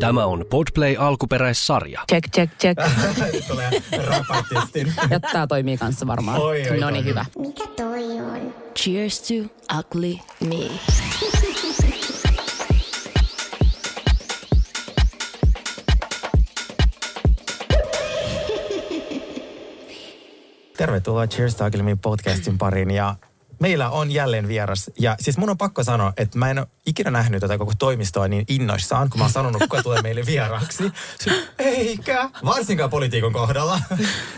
[0.00, 2.02] Tämä on Podplay alkuperäissarja.
[2.12, 2.80] Check, check, check.
[3.48, 3.70] Tulee.
[5.10, 6.40] Ja tää toimii kanssa varmaan.
[6.40, 7.24] Oi, oi, no niin, hyvä.
[7.38, 8.54] Mikä toi on?
[8.78, 9.34] Cheers to
[9.78, 10.70] ugly me.
[20.76, 23.14] Tervetuloa Cheers to Ugly Me podcastin pariin ja
[23.58, 24.90] meillä on jälleen vieras.
[24.98, 28.28] Ja siis mun on pakko sanoa, että mä en ole ikinä nähnyt tätä koko toimistoa
[28.28, 30.92] niin innoissaan, kun mä oon sanonut, kuka tulee meille vieraaksi.
[31.18, 33.80] Siis, eikä, varsinkaan politiikon kohdalla.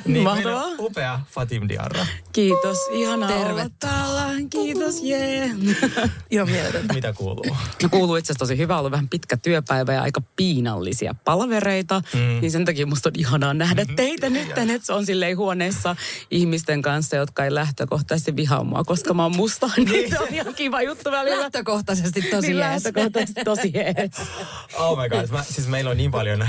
[0.04, 0.66] niin meillä on Mahtavaa.
[0.78, 2.06] upea Fatim Diarra.
[2.32, 4.28] Kiitos, ihanaa Tervetuloa.
[4.50, 5.50] Kiitos, jee.
[6.30, 6.94] Ihan mieletöntä.
[6.94, 7.56] Mitä kuuluu?
[7.82, 12.02] No kuuluu itse asiassa tosi hyvä, ollut vähän pitkä työpäivä ja aika piinallisia palvereita.
[12.14, 12.20] Mm.
[12.40, 15.96] Niin sen takia musta on ihanaa nähdä teitä nyt, että se on silleen huoneessa
[16.30, 19.70] ihmisten kanssa, jotka ei lähtökohtaisesti vihaa mua, koska mä oon musta.
[19.76, 21.40] Niin se on ihan kiva juttu välillä.
[21.42, 22.70] Lähtökohtaisesti tosi Niin jees.
[22.84, 24.10] lähtökohtaisesti tosi jees.
[24.78, 25.30] Oh my god.
[25.30, 26.48] Mä, siis meillä on niin paljon äh,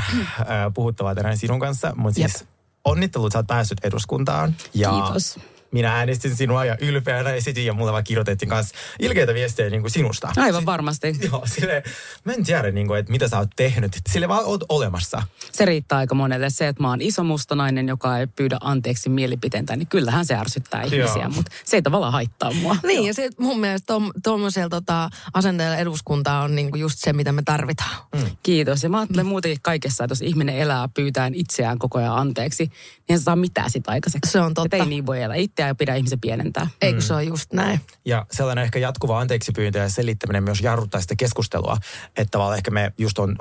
[0.73, 2.45] puhuttavaa tänään sinun kanssa, mutta siis
[2.85, 4.55] onnittelut, sä oot päässyt eduskuntaan.
[4.73, 5.39] Ja Kiitos.
[5.71, 9.91] Minä äänestin sinua ja ylpeänä esitin ja mulle vaan kirjoitettiin kanssa ilkeitä viestejä niin kuin
[9.91, 10.31] sinusta.
[10.37, 11.15] Aivan varmasti.
[11.31, 11.83] Joo, sille,
[12.23, 13.91] mä en tiedä, niin kuin, että mitä sä oot tehnyt.
[14.09, 15.21] Sille vaan oot olemassa.
[15.51, 16.49] Se riittää aika monelle.
[16.49, 20.35] Se, että mä oon iso musta nainen, joka ei pyydä anteeksi mielipiteentä, niin kyllähän se
[20.35, 21.29] ärsyttää ihmisiä, Joo.
[21.29, 22.75] mutta se ei tavallaan haittaa mua.
[22.89, 27.41] Niin, ja se mun mielestä tuommoisella tota, asenteella eduskuntaa on niinku just se, mitä me
[27.45, 27.95] tarvitaan.
[28.43, 28.83] Kiitos.
[28.83, 32.71] Ja mä ajattelen muutenkin kaikessa, että jos ihminen elää pyytäen itseään koko ajan anteeksi,
[33.09, 34.31] niin se saa mitään sitä aikaiseksi.
[34.31, 34.75] Se on totta.
[34.75, 36.67] Et ei niin voi elää itseään ja pidä ihmisen pienentää.
[36.81, 37.81] Eikö se ole just näin?
[38.05, 41.77] Ja sellainen ehkä jatkuva anteeksi pyyntö ja selittäminen myös jarruttaa sitä keskustelua.
[42.07, 43.35] Että tavallaan ehkä me just on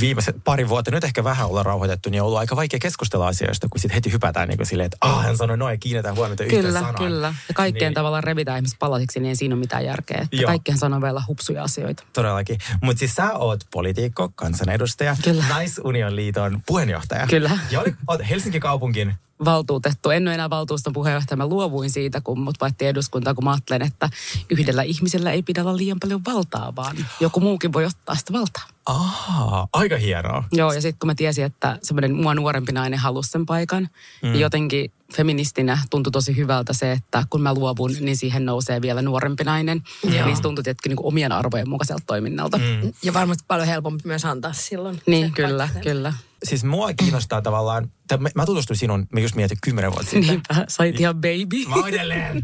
[0.00, 3.68] viimeiset pari vuotta, nyt ehkä vähän ollaan rauhoitettu, niin on ollut aika vaikea keskustella asioista,
[3.70, 6.62] kun sitten heti hypätään niin kuin silleen, että ah, hän sanoi noin, kiinnitä huomiota yhteen
[6.64, 6.94] Kyllä, sanaan.
[6.94, 7.34] kyllä.
[7.48, 7.94] Ja kaikkeen Niin.
[7.94, 10.18] tavallaan revitään ihmiset palasiksi, niin ei siinä ole mitään järkeä.
[10.22, 10.46] Että Joo.
[10.46, 12.02] kaikkien sanoo vielä hupsuja asioita.
[12.12, 12.58] Todellakin.
[12.82, 15.44] Mutta siis sä oot poliitikko, kansanedustaja, Kyllä.
[15.48, 17.26] Naisunion liiton puheenjohtaja.
[17.26, 17.58] Kyllä.
[17.70, 19.14] Ja oot Helsingin kaupunkin
[19.44, 20.10] valtuutettu.
[20.10, 21.36] En ole enää valtuuston puheenjohtaja.
[21.36, 24.10] Mä luovuin siitä, kun mut valittiin eduskuntaan, kun mä ajattelen, että
[24.50, 28.64] yhdellä ihmisellä ei pidä olla liian paljon valtaa, vaan joku muukin voi ottaa sitä valtaa.
[28.86, 30.44] Aa, aika hienoa.
[30.52, 33.88] Joo, ja sitten kun mä tiesin, että semmoinen mua nuorempi nainen halusi sen paikan,
[34.22, 34.32] mm.
[34.32, 39.02] niin jotenkin feministinä tuntui tosi hyvältä se, että kun mä luovun, niin siihen nousee vielä
[39.02, 39.82] nuorempi nainen.
[40.12, 42.58] Ja niin se tuntui tietenkin niin omien arvojen mukaiselta toiminnalta.
[42.58, 42.92] Mm.
[43.02, 45.00] Ja varmasti paljon helpompi myös antaa silloin.
[45.06, 45.90] Niin, kyllä, paikka.
[45.90, 46.12] kyllä.
[46.44, 50.30] Siis mua kiinnostaa tavallaan, tai mä- tutustuin sinun, mä just mietin kymmenen vuotta sitten.
[50.30, 51.66] Niinpä, sait ihan baby.
[51.68, 52.42] Mä edelleen.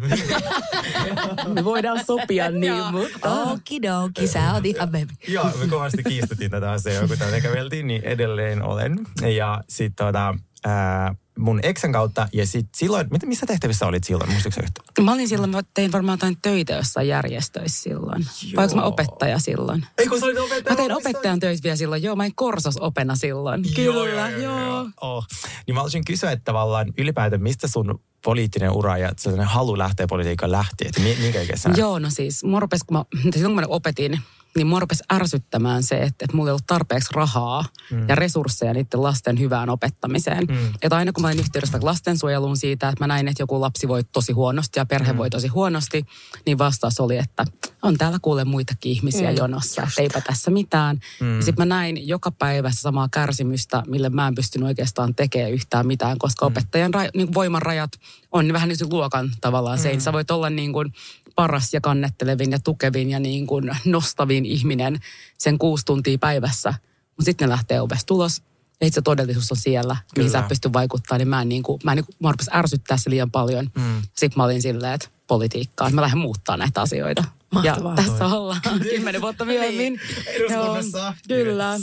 [1.54, 3.32] Me voidaan sopia niin, mutta...
[3.32, 5.12] Okidoki, sä oot ihan baby.
[5.28, 8.98] Joo, me kovasti kiistettiin tätä asiaa, kun tätä käveltiin, niin edelleen olen.
[9.36, 10.34] Ja sitten tota,
[10.64, 15.04] ää, mun eksän kautta, ja sit silloin, mitä, missä tehtävissä olit silloin, muistatko yhtään?
[15.04, 18.26] Mä olin silloin, mä tein varmaan jotain töitä jossain järjestöissä silloin.
[18.56, 18.88] Vai olinko mä Joo.
[18.88, 19.86] opettaja silloin?
[19.98, 20.70] Ei kun sä olit opettaja.
[20.70, 22.02] Mä tein opettajan töissä vielä silloin.
[22.02, 23.62] Joo, mä olin korsosopena silloin.
[23.74, 24.88] Kyllä, joo.
[25.00, 25.26] Oh.
[25.66, 30.06] Niin mä haluaisin kysyä, että tavallaan ylipäätään, mistä sun poliittinen ura ja sellainen halu lähteä
[30.06, 31.74] politiikkaan lähti, että mi- minkä ikäisenä?
[31.78, 33.04] Joo, no siis mua rupesi, kun mä,
[33.34, 34.20] silloin kun mä opetin,
[34.56, 38.08] niin mua rupesi ärsyttämään se, että, että mulla ei ollut tarpeeksi rahaa mm.
[38.08, 40.44] ja resursseja niiden lasten hyvään opettamiseen.
[40.48, 40.74] Mm.
[40.82, 44.04] Että aina kun mä olin yhteydessä lastensuojeluun siitä, että mä näin, että joku lapsi voi
[44.04, 45.18] tosi huonosti ja perhe mm.
[45.18, 46.06] voi tosi huonosti,
[46.46, 47.44] niin vastaus oli, että
[47.82, 49.36] on täällä kuule muitakin ihmisiä mm.
[49.36, 51.00] jonossa, että eipä tässä mitään.
[51.20, 51.36] Mm.
[51.36, 55.86] Ja sitten mä näin joka päivä samaa kärsimystä, mille mä en pystynyt oikeastaan tekemään yhtään
[55.86, 56.52] mitään, koska mm.
[56.52, 57.90] opettajan ra- niin kuin voimarajat
[58.32, 60.00] on vähän niin kuin luokan tavallaan se, mm.
[60.00, 60.92] sä voit olla niin kuin
[61.34, 65.00] paras ja kannettelevin ja tukevin ja niin kuin nostavin ihminen
[65.38, 66.74] sen kuusi tuntia päivässä.
[67.08, 68.42] Mutta sitten ne lähtee ovesta ulos.
[68.80, 70.44] Ja itse todellisuus on siellä, mihin sä Kyllä.
[70.44, 73.10] et pysty vaikuttaa, niin mä en niin kuin, mä en niin kuin, mä ärsyttää se
[73.10, 73.70] liian paljon.
[73.76, 74.02] Mm.
[74.02, 77.24] Sitten mä olin silleen, että politiikkaa, että mä lähden muuttaa näitä asioita.
[77.52, 77.94] Mahtavaa.
[77.96, 80.00] Ja tässä ollaan kymmenen vuotta myöhemmin.
[80.26, 81.14] Eduskunnassa.
[81.28, 81.78] Kyllä.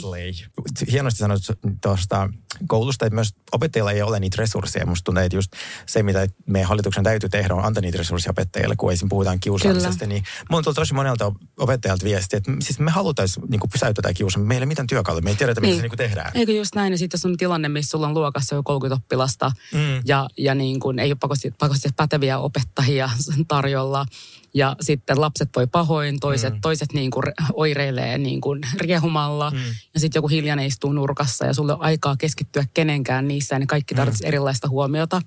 [0.90, 1.42] Hienosti sanoit
[1.82, 2.28] tuosta
[2.68, 4.86] koulusta, että myös opettajilla ei ole niitä resursseja.
[4.86, 5.52] Musta tuntuu, että just
[5.86, 9.08] se, mitä meidän hallituksen täytyy tehdä, on antaa niitä resursseja opettajille, kun esim.
[9.08, 10.06] puhutaan kiusaamisesta.
[10.06, 14.14] Niin mulla on tullut tosi monelta opettajalta viesti, että siis me haluttaisiin niin pysäyttää tätä
[14.14, 14.48] kiusaamista.
[14.48, 16.30] Meillä ei mitään työkaluja, me ei tiedetä, mitä se niin tehdään.
[16.34, 19.52] Eikö just näin, ja sitten jos on tilanne, missä sulla on luokassa jo 30 oppilasta,
[19.72, 20.02] Mm.
[20.04, 23.10] ja, ja niin kuin, ei ole pakosti, pakosti päteviä opettajia
[23.48, 24.06] tarjolla,
[24.54, 26.60] ja sitten lapset voi pahoin, toiset, mm.
[26.60, 29.58] toiset niin kuin oireilee niin kuin riehumalla, mm.
[29.94, 33.58] ja sitten joku hiljainen istuu nurkassa, ja sulla ei ole aikaa keskittyä kenenkään niissä, ja
[33.58, 34.28] ne kaikki tarvitsee mm.
[34.28, 35.22] erilaista huomiota,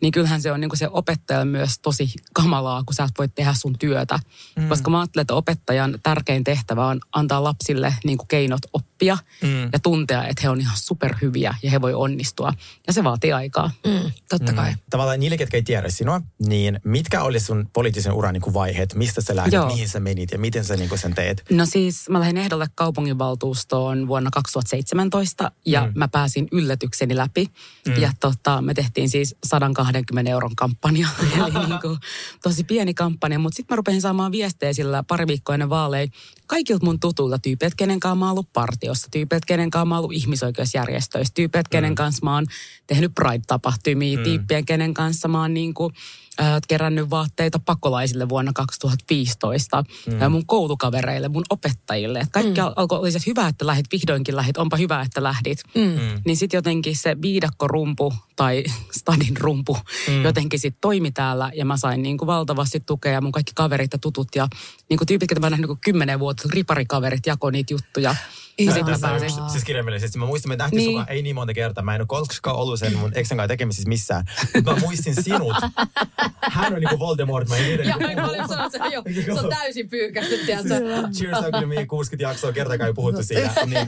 [0.00, 3.28] niin kyllähän se on niin kuin se opettajalle myös tosi kamalaa, kun sä et voi
[3.28, 4.18] tehdä sun työtä.
[4.56, 4.68] Mm.
[4.68, 9.18] Koska mä ajattelen, että opettajan tärkein tehtävä on antaa lapsille niin kuin keinot oppia oppia
[9.42, 9.68] mm.
[9.72, 12.52] ja tuntea, että he on ihan superhyviä ja he voi onnistua.
[12.86, 13.70] Ja se vaatii aikaa.
[13.86, 14.74] Mm, totta kai.
[14.90, 18.94] Tavallaan niille, ketkä ei tiedä sinua, niin mitkä oli sun poliittisen uran niin vaiheet?
[18.94, 19.66] Mistä sä lähdit, Joo.
[19.66, 21.42] mihin sä menit ja miten sä niin kuin sen teet?
[21.50, 25.92] No siis mä lähdin ehdolle kaupunginvaltuustoon vuonna 2017 ja mm.
[25.94, 27.46] mä pääsin yllätykseni läpi.
[27.88, 28.02] Mm.
[28.02, 31.98] Ja tota, me tehtiin siis 120 euron kampanja, eli niin kuin,
[32.42, 33.38] tosi pieni kampanja.
[33.38, 36.06] Mutta sitten mä rupesin saamaan viestejä sillä pari viikkoa ennen vaaleja
[36.52, 40.04] kaikilta mun tutuilta tyypeiltä, kenen kanssa mä oon ollut partiossa, tyypeiltä, kenen kanssa mä oon
[40.04, 42.46] ollut ihmisoikeusjärjestöissä, tyypeiltä, kenen kanssa mä oon
[42.86, 44.24] tehnyt Pride-tapahtumia, mm.
[44.24, 45.92] tyyppien, kenen kanssa mä oon niin kuin,
[46.40, 50.20] äh, kerännyt vaatteita pakolaisille vuonna 2015 mm.
[50.20, 52.18] ja mun koulukavereille, mun opettajille.
[52.18, 52.66] Et kaikki mm.
[52.76, 55.58] alkoi olla se, että hyvä, että lähdit, vihdoinkin lähdit, onpa hyvä, että lähdit.
[55.74, 56.22] Mm.
[56.24, 58.64] Niin sitten jotenkin se viidakkorumpu tai
[58.98, 60.22] stadin rumpu mm.
[60.22, 63.98] jotenkin sitten toimi täällä ja mä sain niin kuin valtavasti tukea mun kaikki kaverit ja
[63.98, 64.48] tutut ja
[64.88, 68.14] niin kuin tyypit, joita mä oon nähnyt kymmenen vuotta, riparikaverit jakoi niitä juttuja.
[68.58, 69.50] Sitten.
[69.50, 70.18] Siis kirjaimellisesti.
[70.18, 70.98] Mä muistin, että me nähtiin Niin.
[70.98, 71.08] niin.
[71.08, 71.84] ei niin monta kertaa.
[71.84, 74.24] Mä en ole koskaan ollut sen mun eksän kanssa tekemisissä missään.
[74.54, 75.56] Mutta mä muistin sinut.
[76.52, 77.48] Hän on niinku Voldemort.
[77.48, 79.02] Mä en Ja mä olin on se, jo,
[79.34, 80.74] se on täysin pyykästy, tiedätkö?
[81.12, 83.66] Cheers Academy 60 jaksoa kertakaan ei puhuttu siitä.
[83.66, 83.86] Niin,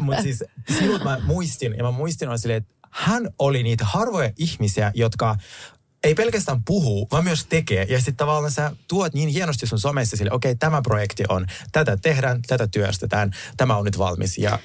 [0.00, 0.44] mutta siis
[0.78, 5.36] sinut mä muistin, ja mä muistin on silleen, että hän oli niitä harvoja ihmisiä, jotka
[6.04, 7.86] ei pelkästään puhu, vaan myös tekee.
[7.88, 11.46] Ja sitten tavallaan sä tuot niin hienosti sun somessa sille, okei, okay, tämä projekti on,
[11.72, 14.38] tätä tehdään, tätä työstetään, tämä on nyt valmis.
[14.38, 14.58] Ja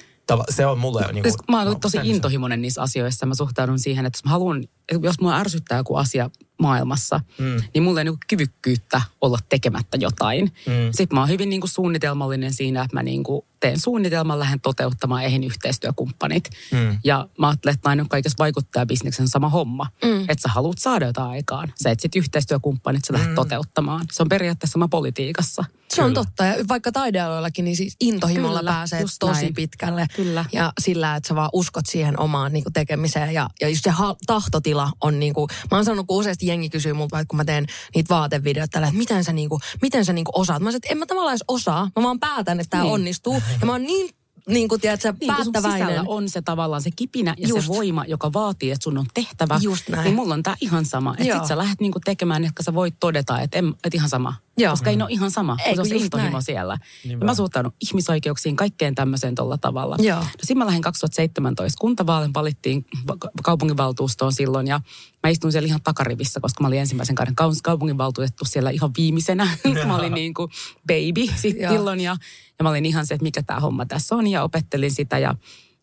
[0.48, 3.26] se on mulle niin Siis mä olen tosi intohimoinen niissä asioissa.
[3.26, 4.64] Mä suhtaudun siihen, että jos mä haluan,
[5.02, 7.56] jos mua ärsyttää joku asia maailmassa, mm.
[7.74, 10.44] niin mulla ei niin kyvykkyyttä olla tekemättä jotain.
[10.44, 10.72] Mm.
[10.90, 14.60] Sitten mä oon hyvin niin kuin suunnitelmallinen siinä, että mä niin kuin teen suunnitelman, lähden
[14.60, 16.50] toteuttamaan eihin yhteistyökumppanit.
[16.72, 16.98] Mm.
[17.04, 19.86] Ja mä ajattelen, että aina kaikessa vaikuttajabisneksen sama homma.
[20.04, 20.20] Mm.
[20.20, 21.72] Että sä haluat saada jotain aikaan.
[21.82, 23.34] Sä etsit yhteistyökumppanit, sä lähdet mm.
[23.34, 24.06] toteuttamaan.
[24.12, 25.64] Se on periaatteessa sama politiikassa.
[25.94, 26.44] Se on totta.
[26.44, 29.54] Ja vaikka taidealoillakin, niin siis intohimolla Kyllä, pääsee tosi näin.
[29.54, 30.06] pitkälle.
[30.16, 30.44] Kyllä.
[30.52, 33.34] Ja sillä, että sä vaan uskot siihen omaan niin kuin tekemiseen.
[33.34, 36.70] Ja, ja just se ha- tahtotila on niin kuin, mä oon sanonut, kun useasti jengi
[36.70, 40.04] kysyy multa, vaikka kun mä teen niitä vaatevideoita, tällä, että miten sä, niin kuin, miten
[40.04, 40.62] sä niin kuin osaat.
[40.62, 41.90] Mä sanoin, että en mä tavallaan edes osaa.
[41.96, 42.92] Mä vaan päätän, että tämä Niin.
[42.92, 43.42] onnistuu.
[43.60, 44.10] Ja mä oon niin,
[44.48, 45.88] niin kuin, tiedätkö, Niin, päättäväinen.
[45.88, 47.62] sisällä on se tavallaan se kipinä ja Just.
[47.62, 49.58] se voima, joka vaatii, että sun on tehtävä.
[49.62, 50.04] Just näin.
[50.04, 51.14] Niin mulla on tää ihan sama.
[51.18, 54.34] Että sit sä lähdet niinku tekemään, että sä voit todeta, että, en, että ihan sama.
[54.58, 54.72] Joo.
[54.72, 56.42] Koska ei ne ole ihan sama, Ei, kun se on se intohimo näin.
[56.42, 56.78] siellä.
[57.04, 57.24] Niinpä.
[57.24, 59.96] Ja mä suhtaudun ihmisoikeuksiin, kaikkeen tämmöiseen tolla tavalla.
[59.98, 60.18] Joo.
[60.18, 64.80] No siinä mä lähdin 2017 kuntavaalin, valittiin va- kaupunginvaltuustoon silloin ja
[65.22, 69.48] mä istun siellä ihan takarivissä, koska mä olin ensimmäisen kauden kaupunginvaltuutettu siellä ihan viimeisenä.
[69.86, 70.50] mä olin niin kuin
[70.86, 72.16] baby sitten silloin ja,
[72.58, 75.34] ja mä olin ihan se, että mikä tämä homma tässä on ja opettelin sitä ja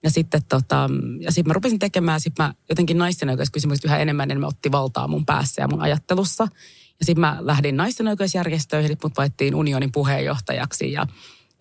[0.04, 0.90] ja sitten tota,
[1.20, 5.08] ja sit mä rupesin tekemään, sit mä jotenkin naisten oikeuskysymykset yhä enemmän enemmän otti valtaa
[5.08, 6.48] mun päässä ja mun ajattelussa.
[7.00, 11.08] Ja sitten mä lähdin naisten oikeusjärjestöihin, mut valittiin unionin puheenjohtajaksi ja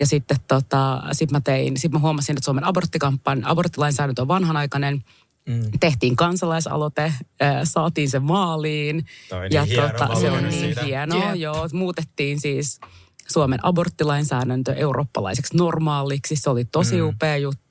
[0.01, 5.05] ja sitten tota, sit mä tein, sit mä huomasin, että Suomen aborttikampan, aborttilainsäädäntö on vanhanaikainen.
[5.49, 5.63] Mm.
[5.81, 7.03] Tehtiin kansalaisaloite,
[7.43, 9.07] äh, saatiin se maaliin.
[9.29, 10.85] Toi niin ja hieno, mä oon se on niin siitä.
[10.85, 11.37] hienoa, Jep.
[11.37, 11.69] joo.
[11.73, 12.81] Muutettiin siis
[13.29, 16.37] Suomen aborttilainsäädäntö eurooppalaiseksi normaaliksi.
[16.37, 17.09] Se oli tosi mm.
[17.09, 17.66] upea juttu.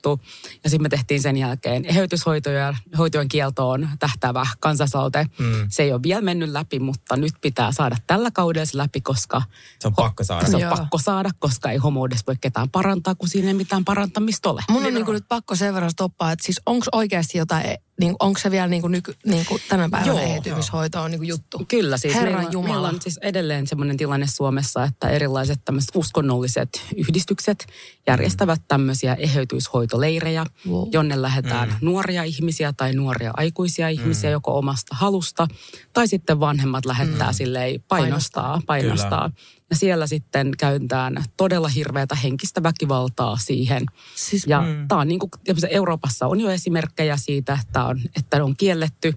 [0.64, 5.26] Ja sitten me tehtiin sen jälkeen eheytyshoitojen hoitojen kieltoon tähtävä kansalaisaloite.
[5.38, 5.66] Mm.
[5.68, 9.42] Se ei ole vielä mennyt läpi, mutta nyt pitää saada tällä kaudella se läpi, koska
[9.78, 10.46] Se on pakko saada.
[10.46, 10.76] se on Joo.
[10.76, 14.62] pakko saada, koska ei homo edes voi ketään parantaa, kun siinä ei mitään parantamista ole.
[14.70, 17.64] Mun on niin nyt pakko sen verran stoppaa, että siis onko oikeasti jotain,
[18.00, 20.20] niin onko se vielä niin kuin nyky, niin kuin tänä päivänä Joo.
[20.20, 21.64] eheytymishoito on niin kuin juttu?
[21.68, 22.14] Kyllä siis.
[22.14, 22.72] Herran meillä, on- Jumala.
[22.72, 27.66] meillä on siis edelleen semmoinen tilanne Suomessa, että erilaiset tämmöiset uskonnolliset yhdistykset
[28.06, 29.14] järjestävät tämmöisiä
[30.04, 30.88] eheytyshoitoleirejä, Wow.
[30.92, 31.74] jonne lähdetään mm.
[31.80, 35.48] nuoria ihmisiä tai nuoria aikuisia ihmisiä joko omasta halusta,
[35.92, 37.34] tai sitten vanhemmat lähettää mm.
[37.34, 39.30] silleen painostaa, painostaa.
[39.70, 43.86] Ja siellä sitten käytetään todella hirveätä henkistä väkivaltaa siihen.
[44.14, 44.88] Siis, Ja mm.
[44.88, 45.30] tää on niin kuin,
[45.70, 49.14] Euroopassa on jo esimerkkejä siitä, että on, että on kielletty.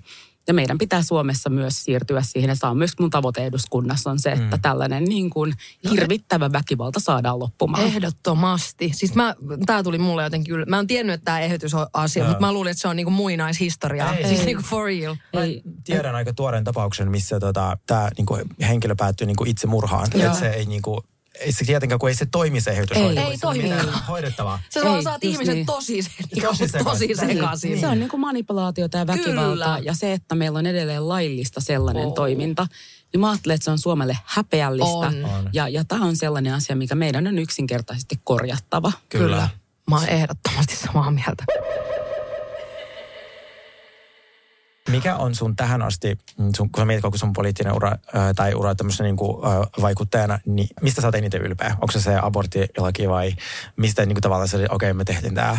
[0.49, 2.49] Ja meidän pitää Suomessa myös siirtyä siihen.
[2.49, 4.61] Ja tämä on myös mun tavoite eduskunnassa on se, että mm.
[4.61, 5.53] tällainen niin kuin
[5.91, 7.83] hirvittävä väkivalta saadaan loppumaan.
[7.83, 8.91] Ehdottomasti.
[8.93, 10.65] Siis mä, tää tuli mulle jotenkin kyllä.
[10.65, 13.11] Mä oon tiennyt, että tämä ehdotus on asia, mutta mä luulin, että se on niinku
[13.11, 14.15] muinaishistoriaa.
[14.15, 14.27] Ei.
[14.27, 14.45] Siis Ei.
[14.45, 15.15] niinku for real.
[15.33, 20.07] Ei, Tiedän aika tuoreen tapauksen, missä tota, tämä niinku, henkilö päättyy niinku, itse murhaan.
[20.13, 21.03] Että se ei niinku,
[21.39, 23.21] ei se tietenkään, kun ei se toimi se eheytyshoito.
[23.21, 23.27] Ei.
[23.27, 23.75] Ei se on toimi.
[24.07, 24.59] hoidettavaa.
[24.69, 25.65] Se vaan Ei, saat ihmiset niin.
[25.65, 26.83] tosi, se, niinku, Tosi sekaisin.
[26.83, 27.17] tosi Niin.
[27.37, 27.79] sekaisin.
[27.79, 29.79] Se on niin kuin manipulaatiota ja väkivaltaa Kyllä.
[29.83, 32.13] ja se, että meillä on edelleen laillista sellainen oh.
[32.13, 32.67] toiminta.
[33.13, 34.89] Niin mä ajattelen, että se on Suomelle häpeällistä.
[34.97, 35.25] On.
[35.25, 35.49] On.
[35.53, 38.91] Ja, ja tämä on sellainen asia, mikä meidän on yksinkertaisesti korjattava.
[39.09, 39.49] Kyllä.
[39.89, 41.43] Mä oon ehdottomasti samaa mieltä.
[44.89, 48.33] Mikä on sun tähän asti, mm, sun, kun sä mietit koko sun poliittinen ura ää,
[48.33, 51.69] tai ura tämmöisenä niin kuin, ää, vaikuttajana, niin mistä sä oot eniten ylpeä?
[51.71, 53.33] Onko se se aborttilaki vai
[53.75, 55.57] mistä niin kuin, tavallaan se okei okay, me tehtiin tämä?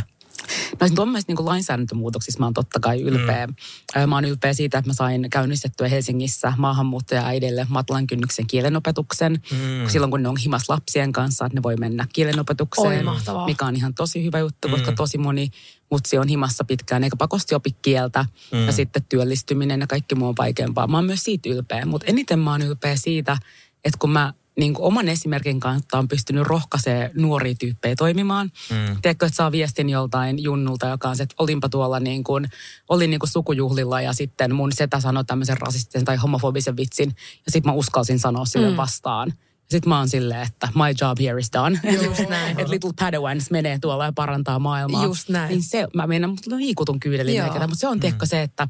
[0.80, 3.46] No siis tuommoisista niin lainsäädäntömuutoksissa mä oon totta kai ylpeä.
[3.46, 4.08] Mm.
[4.08, 9.32] Mä oon ylpeä siitä, että mä sain käynnistettyä Helsingissä maahanmuuttaja-äidille matalan kynnyksen kielenopetuksen.
[9.32, 9.88] Mm.
[9.88, 13.08] Silloin kun ne on himas lapsien kanssa, että ne voi mennä kielenopetukseen.
[13.08, 13.14] Oi,
[13.46, 14.72] mikä on ihan tosi hyvä juttu, mm.
[14.72, 15.50] koska tosi moni
[15.90, 18.26] mutsi on himassa pitkään eikä pakosti opi kieltä.
[18.52, 18.66] Mm.
[18.66, 20.86] Ja sitten työllistyminen ja kaikki muu on vaikeampaa.
[20.86, 23.36] Mä oon myös siitä ylpeä, mutta eniten mä oon ylpeä siitä,
[23.84, 28.50] että kun mä niin kuin oman esimerkin kautta on pystynyt rohkaisemaan nuoria tyyppejä toimimaan.
[28.70, 28.96] Mm.
[29.02, 32.48] Tiedätkö, että saa viestin joltain junnulta, joka on se, että olinpa tuolla niin kuin,
[32.88, 37.14] olin niin kuin sukujuhlilla ja sitten mun setä sanoi tämmöisen rasistisen tai homofobisen vitsin
[37.46, 38.76] ja sitten mä uskalsin sanoa sille mm.
[38.76, 39.32] vastaan.
[39.70, 41.80] Sitten mä oon silleen, että my job here is done.
[42.04, 42.60] Just näin.
[42.60, 45.04] että little padawans menee tuolla ja parantaa maailmaa.
[45.04, 45.48] Just näin.
[45.48, 48.00] Niin se, mä menen, mutta liikutun kyydellinen, mutta se on mm.
[48.00, 48.68] tiedätkö se, että,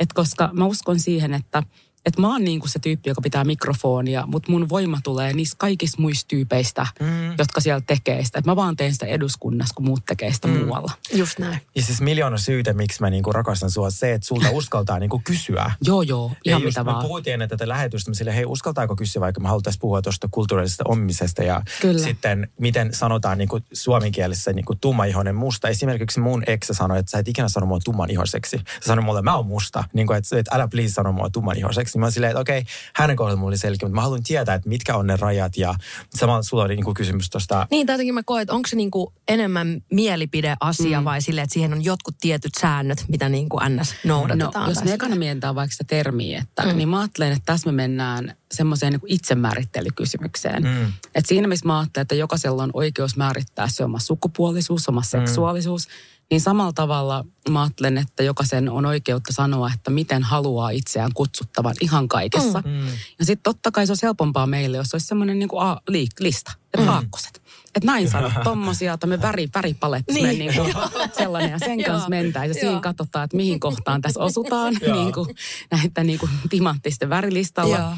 [0.00, 1.62] että koska mä uskon siihen, että–
[2.06, 5.56] että mä oon niin kuin se tyyppi, joka pitää mikrofonia, mutta mun voima tulee niistä
[5.58, 7.34] kaikista muista tyypeistä, mm.
[7.38, 8.38] jotka siellä tekee sitä.
[8.38, 10.54] Että mä vaan teen sitä eduskunnassa, kun muut tekee sitä mm.
[10.54, 10.92] muualla.
[11.14, 11.60] Just näin.
[11.74, 15.70] Ja siis miljoona syytä, miksi mä niinku rakastan sua, se, että sulta uskaltaa niinku kysyä.
[15.84, 17.06] joo, joo, ihan ja mitä me vaan.
[17.06, 21.42] puhuttiin ennen tätä lähetystä, sille, hei uskaltaako kysyä, vaikka me haluttaisiin puhua tuosta kulttuurisesta ommisesta
[21.42, 21.98] ja Kyllä.
[21.98, 25.68] sitten miten sanotaan niinku suomenkielessä niinku tummaihoinen musta.
[25.68, 28.56] Esimerkiksi mun ex sanoi, että sä et ikinä sano mua tummanihoiseksi.
[28.56, 31.95] Se sanoi mulle, mä oon musta, niinku, että, että älä please sano mua tummanihoiseksi.
[32.00, 34.68] Mä silleen, että okei, okay, hänen kohdalla mulla oli selkeä, mutta mä haluan tietää, että
[34.68, 35.74] mitkä on ne rajat ja
[36.14, 37.66] samalla sulla oli niinku kysymys tuosta.
[37.70, 41.04] Niin, tätäkin mä koen, että onko se niinku enemmän mielipideasia mm.
[41.04, 43.94] vai sille, että siihen on jotkut tietyt säännöt, mitä niinku ns.
[44.04, 44.64] noudatetaan.
[44.64, 46.76] No, jos me ekana mietitään vaikka sitä termiä, että, mm.
[46.76, 50.62] niin mä ajattelen, että tässä me mennään semmoiseen niin itsemäärittelykysymykseen.
[50.62, 50.92] Mm.
[51.14, 55.88] Et siinä missä mä ajattelen, että jokaisella on oikeus määrittää se oma sukupuolisuus, oma seksuaalisuus,
[55.88, 61.10] mm niin samalla tavalla mä ajattelen, että jokaisen on oikeutta sanoa, että miten haluaa itseään
[61.14, 62.62] kutsuttavan ihan kaikessa.
[62.66, 62.86] Mm.
[63.18, 66.52] Ja sitten totta kai se on helpompaa meille, jos olisi semmoinen niin a, li, lista,
[66.64, 66.88] että mm.
[66.88, 67.42] aakkoset.
[67.74, 70.38] Että näin sanot tommosia, että me väri, väripaletti niin.
[70.38, 70.74] niin kuin
[71.18, 72.56] sellainen ja sen kanssa mentäisiin.
[72.56, 75.36] Ja siinä katsotaan, että mihin kohtaan tässä osutaan niin kuin,
[75.70, 77.96] näitä niin kuin timanttisten värilistalla.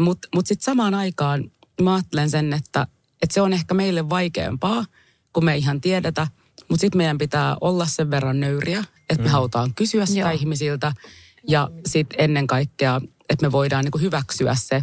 [0.00, 1.50] Mutta mut sitten samaan aikaan
[1.82, 2.86] mä ajattelen sen, että,
[3.22, 4.84] että se on ehkä meille vaikeampaa,
[5.32, 6.26] kun me ei ihan tiedetä,
[6.70, 9.32] mutta sitten meidän pitää olla sen verran nöyriä, että me mm.
[9.32, 10.30] halutaan kysyä sitä Joo.
[10.30, 10.92] ihmisiltä.
[11.48, 14.82] Ja sitten ennen kaikkea, että me voidaan niinku hyväksyä se,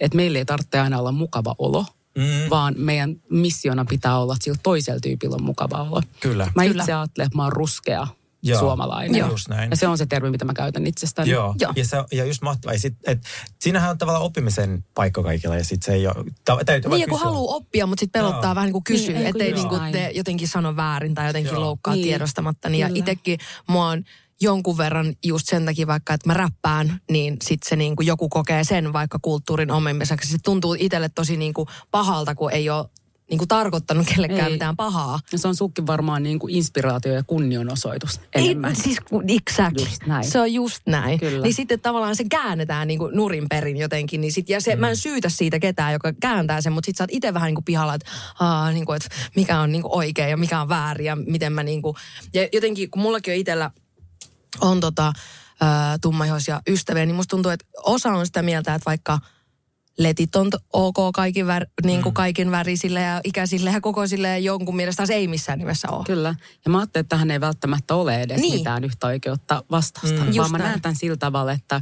[0.00, 1.84] että meillä ei tarvitse aina olla mukava olo,
[2.18, 2.50] mm.
[2.50, 6.02] vaan meidän missiona pitää olla, että sillä toisella tyypillä on mukava olo.
[6.20, 6.52] Kyllä.
[6.54, 6.82] Mä Kyllä.
[6.82, 8.06] itse ajattelen, että mä oon ruskea
[8.50, 8.60] Joo.
[8.60, 9.18] suomalainen.
[9.18, 9.30] Joo.
[9.30, 9.70] Just näin.
[9.70, 11.30] Ja se on se termi, mitä mä käytän itsestäni.
[11.30, 11.54] Joo.
[11.60, 11.72] Joo.
[11.76, 12.74] Ja, se, ja just mahtavaa.
[12.74, 13.18] Ja sit, et,
[13.60, 17.20] siinähän on tavallaan oppimisen paikka kaikilla ja sitten se ei ole, ta, täytyy Niin, kun
[17.20, 18.54] haluaa oppia, mutta sitten pelottaa Joo.
[18.54, 21.60] vähän niin kuin kysyä, niin, ettei niin kuin te jotenkin sano väärin tai jotenkin Joo.
[21.60, 22.04] loukkaa niin.
[22.04, 22.68] tiedostamatta.
[22.68, 24.02] Niin ja itsekin mua on
[24.40, 28.28] jonkun verran just sen takia vaikka, että mä räppään, niin sitten se niin kuin joku
[28.28, 30.32] kokee sen vaikka kulttuurin omimiseksi.
[30.32, 32.86] Se tuntuu itselle tosi niin kuin pahalta, kun ei ole
[33.30, 34.52] niin kuin tarkoittanut kellekään Ei.
[34.52, 35.20] mitään pahaa.
[35.32, 38.70] Ja se on sukki varmaan niin kuin inspiraatio ja kunnianosoitus enemmän.
[38.70, 39.84] Ei, siis exactly.
[39.84, 40.24] Just näin.
[40.24, 41.20] Se on just näin.
[41.20, 41.42] Kyllä.
[41.42, 44.20] Niin sitten tavallaan se käännetään niin kuin nurin perin jotenkin.
[44.20, 44.80] Niin sit, ja se, mm.
[44.80, 47.54] mä en syytä siitä ketään, joka kääntää sen, mutta sitten sä oot itse vähän niin
[47.54, 48.06] kuin pihalla, että,
[48.72, 51.62] niin kuin, että mikä on niin kuin oikein ja mikä on väärin ja miten mä
[51.62, 51.96] niin kuin...
[52.34, 53.70] Ja jotenkin, kun mullakin on itsellä
[54.60, 55.12] on tota,
[56.00, 59.18] tummaihoisia ystäviä, niin musta tuntuu, että osa on sitä mieltä, että vaikka–
[59.98, 62.14] letit on ok kaikin, vär, niin kuin mm.
[62.14, 66.04] kaikin värisille ja ikäisille ja kokoisille ja jonkun mielestä se ei missään nimessä ole.
[66.04, 66.34] Kyllä.
[66.64, 68.58] Ja mä ajattelin, että tähän ei välttämättä ole edes niin.
[68.58, 70.24] mitään yhtä oikeutta vastausta.
[70.24, 70.36] Mm.
[70.36, 71.80] Vaan mä näen tämän sillä tavalla, että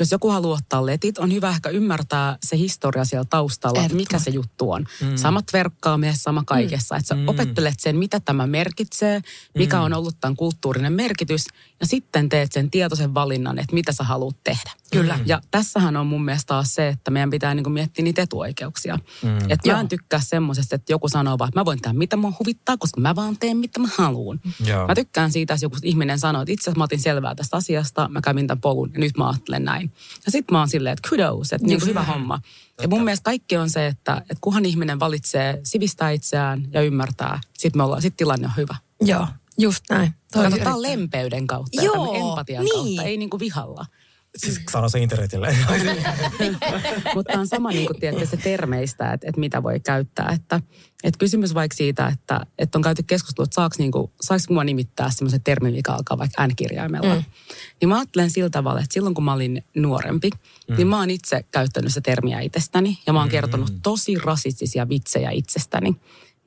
[0.00, 4.18] jos joku haluaa ottaa letit, on hyvä ehkä ymmärtää se historia siellä taustalla, että mikä
[4.18, 4.86] se juttu on.
[5.00, 5.16] Mm.
[5.16, 6.46] Samat verkkaamiehet, sama mm.
[6.46, 6.94] kaikessa.
[6.94, 6.98] Mm.
[6.98, 7.28] Että sä mm.
[7.28, 9.22] opettelet sen, mitä tämä merkitsee,
[9.54, 9.82] mikä mm.
[9.82, 11.46] on ollut tämän kulttuurinen merkitys,
[11.80, 14.70] ja sitten teet sen tietoisen valinnan, että mitä sä haluat tehdä.
[14.92, 15.18] Kyllä.
[15.26, 18.98] Ja tässähän on mun mielestä taas se, että meidän pitää niin miettiä niitä etuoikeuksia.
[19.22, 19.38] Mm.
[19.48, 22.32] Että mä en tykkää semmoisesta, että joku sanoo vaan, että mä voin tehdä mitä mua
[22.38, 24.40] huvittaa, koska mä vaan teen mitä mä haluan.
[24.88, 28.08] Mä tykkään siitä, että joku ihminen sanoo, että itse asiassa mä otin selvää tästä asiasta,
[28.08, 29.83] mä kävin tämän polun ja nyt mä ajattelen näin.
[30.26, 32.40] Ja sitten mä oon silleen, että kudos, että niin hyvä homma.
[32.82, 37.40] Ja mun mielestä kaikki on se, että, että kunhan ihminen valitsee sivistää itseään ja ymmärtää,
[37.58, 38.76] sitten me ollaan, sit tilanne on hyvä.
[39.00, 39.26] Joo,
[39.58, 40.14] just näin.
[40.32, 42.74] Katsotaan lempeyden kautta Joo, empatian niin.
[42.74, 43.86] kautta, ei niin kuin vihalla.
[44.36, 45.56] Siis sano se internetille.
[47.14, 50.30] Mutta on sama niin kuin tiedätte, se termeistä, että, että mitä voi käyttää.
[50.34, 50.60] Että,
[51.04, 54.64] että kysymys vaikka siitä, että, että on käyty keskustelua, että saako, niin kuin, saako mua
[54.64, 57.14] nimittää semmoisen termin, mikä alkaa vaikka N-kirjaimella.
[57.14, 57.24] Mm.
[57.80, 60.30] Niin mä ajattelen sillä tavalla, että silloin kun mä olin nuorempi,
[60.68, 60.76] mm.
[60.76, 62.98] niin mä oon itse käyttänyt sitä termiä itsestäni.
[63.06, 63.32] Ja mä oon mm.
[63.32, 65.96] kertonut tosi rasistisia vitsejä itsestäni.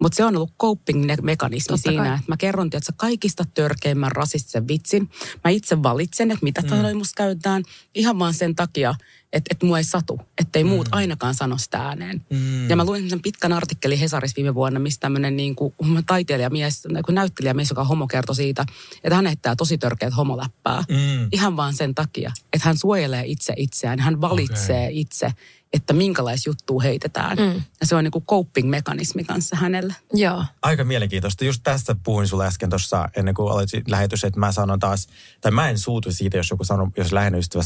[0.01, 2.13] Mutta se on ollut coping-mekanismi Totta siinä, kai.
[2.13, 5.09] että mä kerron, että kaikista törkeimmän rasistisen vitsin.
[5.43, 6.97] Mä itse valitsen, että mitä mm.
[6.97, 7.63] musta käytetään
[7.95, 8.95] ihan vaan sen takia,
[9.33, 10.69] että, että mua ei satu, ettei mm.
[10.69, 12.25] muut ainakaan sano sitä ääneen.
[12.29, 12.69] Mm.
[12.69, 15.73] Ja mä luin sen pitkän artikkelin Hesaris viime vuonna, missä tämmöinen niin kuin
[16.07, 18.65] taiteilijamies, kuin näyttelijämies, joka on homo kertoi siitä,
[19.03, 20.83] että hän heittää tosi törkeät homoläppää.
[20.89, 21.27] Mm.
[21.31, 24.99] Ihan vaan sen takia, että hän suojelee itse itseään, hän valitsee okay.
[24.99, 25.31] itse,
[25.73, 27.37] että minkälaista juttua heitetään.
[27.37, 27.61] Mm.
[27.79, 29.95] Ja se on niin kuin coping-mekanismi kanssa hänelle.
[30.13, 30.45] Joo.
[30.61, 31.45] Aika mielenkiintoista.
[31.45, 35.07] Just tästä puhuin sulle äsken tuossa ennen kuin aloitin lähetys, että mä sanon taas,
[35.41, 37.63] tai mä en suutu siitä, jos joku sanoo, jos läheinen ystävä,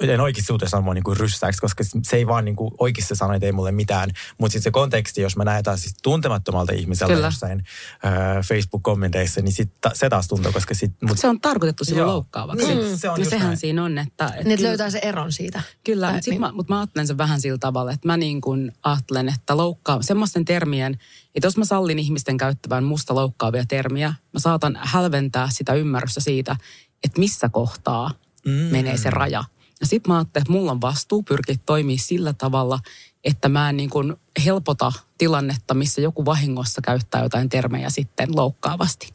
[0.00, 3.16] en oikeasti suutu sanoa mua niin kuin ryssäksi, koska se ei vaan niin kuin oikeasti
[3.16, 4.10] sano, että ei mulle mitään.
[4.38, 7.26] Mutta sitten se konteksti, jos mä näen taas siis tuntemattomalta ihmiseltä Kyllä.
[7.26, 7.62] jossain
[8.04, 8.12] äh,
[8.48, 12.74] Facebook-kommenteissa, niin sit, ta, se taas tuntuu, koska sit, mut, Se on tarkoitettu silloin loukkaavaksi.
[12.74, 13.56] Niin, se on just sehän näin.
[13.56, 14.24] siinä on, että...
[14.26, 15.62] että Niin, että kyllä- löytää se eron siitä.
[15.84, 16.40] Kyllä, mutta niin.
[16.40, 20.02] mä, mut mä ajattelen sen vähän sillä tavalla, että mä niin kuin ajattelen, että loukkaa
[20.02, 20.98] semmoisten termien,
[21.34, 26.56] että jos mä sallin ihmisten käyttävän musta loukkaavia termiä, mä saatan hälventää sitä ymmärrystä siitä,
[27.04, 28.10] että missä kohtaa
[28.46, 28.52] mm.
[28.52, 29.44] menee se raja.
[29.80, 32.78] Ja sit mä ajattelen, että mulla on vastuu pyrkiä toimia sillä tavalla,
[33.24, 39.12] että mä en niin kuin helpota tilannetta, missä joku vahingossa käyttää jotain termejä sitten loukkaavasti.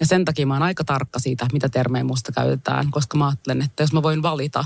[0.00, 3.62] Ja sen takia mä oon aika tarkka siitä, mitä termejä musta käytetään, koska mä ajattelen,
[3.62, 4.64] että jos mä voin valita,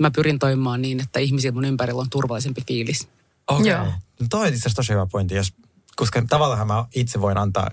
[0.00, 3.08] mä pyrin toimimaan niin, että ihmisillä mun ympärillä on turvallisempi fiilis.
[3.48, 3.66] Okei.
[3.72, 3.80] Joo.
[3.82, 3.92] Okay.
[4.20, 5.52] No toi on itse asiassa tosi hyvä pointti, jos,
[5.96, 7.70] koska tavallaan mä itse voin antaa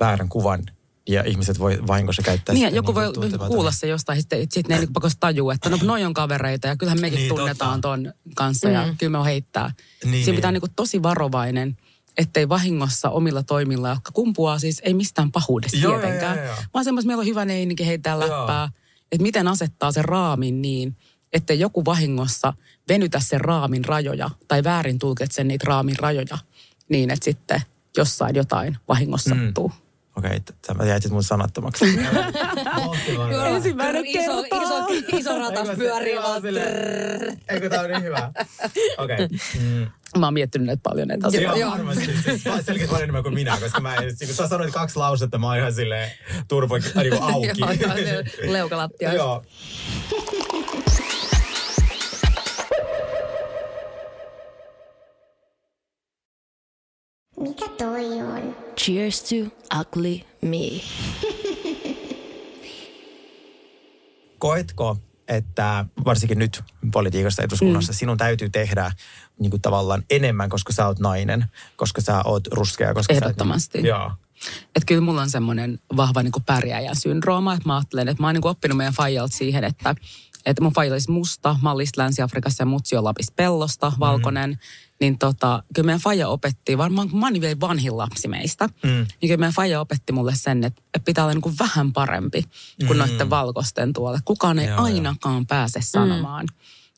[0.00, 0.62] väärän kuvan
[1.08, 3.48] ja ihmiset voi vahingossa käyttää Niin, ja sitä joku voi tuntemattomia.
[3.48, 6.68] kuulla se jostain, sitten sit ne ei niinku pakosta tajuu, että no noi on kavereita
[6.68, 7.88] ja kyllähän mekin Niin, niin, tunnetaan totta.
[8.04, 8.96] ton kanssa ja Mm.
[8.96, 9.66] kyllä me on heittää.
[10.04, 10.34] Niin, Siinä niin.
[10.34, 11.76] pitää niinku tosi varovainen,
[12.16, 16.56] ettei vahingossa omilla toimilla, jotka kumpuaa siis ei mistään pahuudesta Joo, joo, tietenkään, joo, joo.
[16.74, 18.68] vaan semmoista meillä on hyvä neininki heittää läppää,
[19.12, 20.96] että miten asettaa sen raamin niin,
[21.32, 22.52] että joku vahingossa
[22.88, 26.38] venytä sen raamin rajoja tai väärin tulkitse niitä raamin rajoja
[26.88, 27.60] niin, että sitten
[27.96, 29.44] jossain jotain vahingossa Mm.
[29.44, 29.72] sattuu.
[30.16, 31.84] Okei, okay, sä jäit sit mun sanattomaksi.
[33.54, 34.86] Ensimmäinen iso, iso,
[35.16, 36.42] iso ratas pyörii vaan.
[37.48, 38.32] Eikö tää on niin hyvä?
[38.98, 39.24] Okei.
[39.24, 39.28] Okay.
[39.60, 39.86] Mm.
[40.18, 41.58] Mä oon miettinyt näitä paljon näitä asioita.
[41.58, 41.70] joo.
[41.70, 42.04] varmasti.
[42.04, 45.46] Siis selkeästi paljon enemmän kuin minä, koska mä en, kun sä sanoit kaksi lausetta, mä
[45.46, 46.10] oon ihan silleen
[46.48, 47.46] turvo niin auki.
[47.60, 47.96] Joo, ihan
[48.42, 49.12] leukalattia.
[49.12, 49.42] Joo.
[58.82, 59.34] Cheers to
[59.80, 60.80] ugly me.
[64.38, 67.96] Koetko, että varsinkin nyt politiikassa eduskunnassa mm.
[67.96, 68.92] sinun täytyy tehdä
[69.38, 71.44] niin kuin tavallaan enemmän, koska sä oot nainen,
[71.76, 73.80] koska sä oot ruskea, koska Ehdottomasti.
[73.80, 74.10] Sä, joo.
[74.62, 78.26] Että kyllä mulla on semmoinen vahva niin kuin pärjääjän syndrooma, että mä ajattelen, että mä
[78.26, 79.94] oon niin oppinut meidän faijalta siihen, että,
[80.46, 84.50] että mun faija olisi musta, mä olin Länsi-Afrikassa ja mutsi on Lapista pellosta, valkoinen.
[84.50, 84.56] Mm.
[85.02, 88.90] Niin tota, kyllä meidän faija opetti, varmaan kun mä oon vielä vanhin lapsi meistä, mm.
[88.90, 92.42] niin kyllä meidän faija opetti mulle sen, että, pitää olla niin kuin vähän parempi
[92.86, 92.98] kuin mm.
[92.98, 94.18] noiden valkoisten tuolle.
[94.24, 94.96] Kukaan ei Joo, joo, joo.
[94.96, 96.46] ainakaan pääse sanomaan.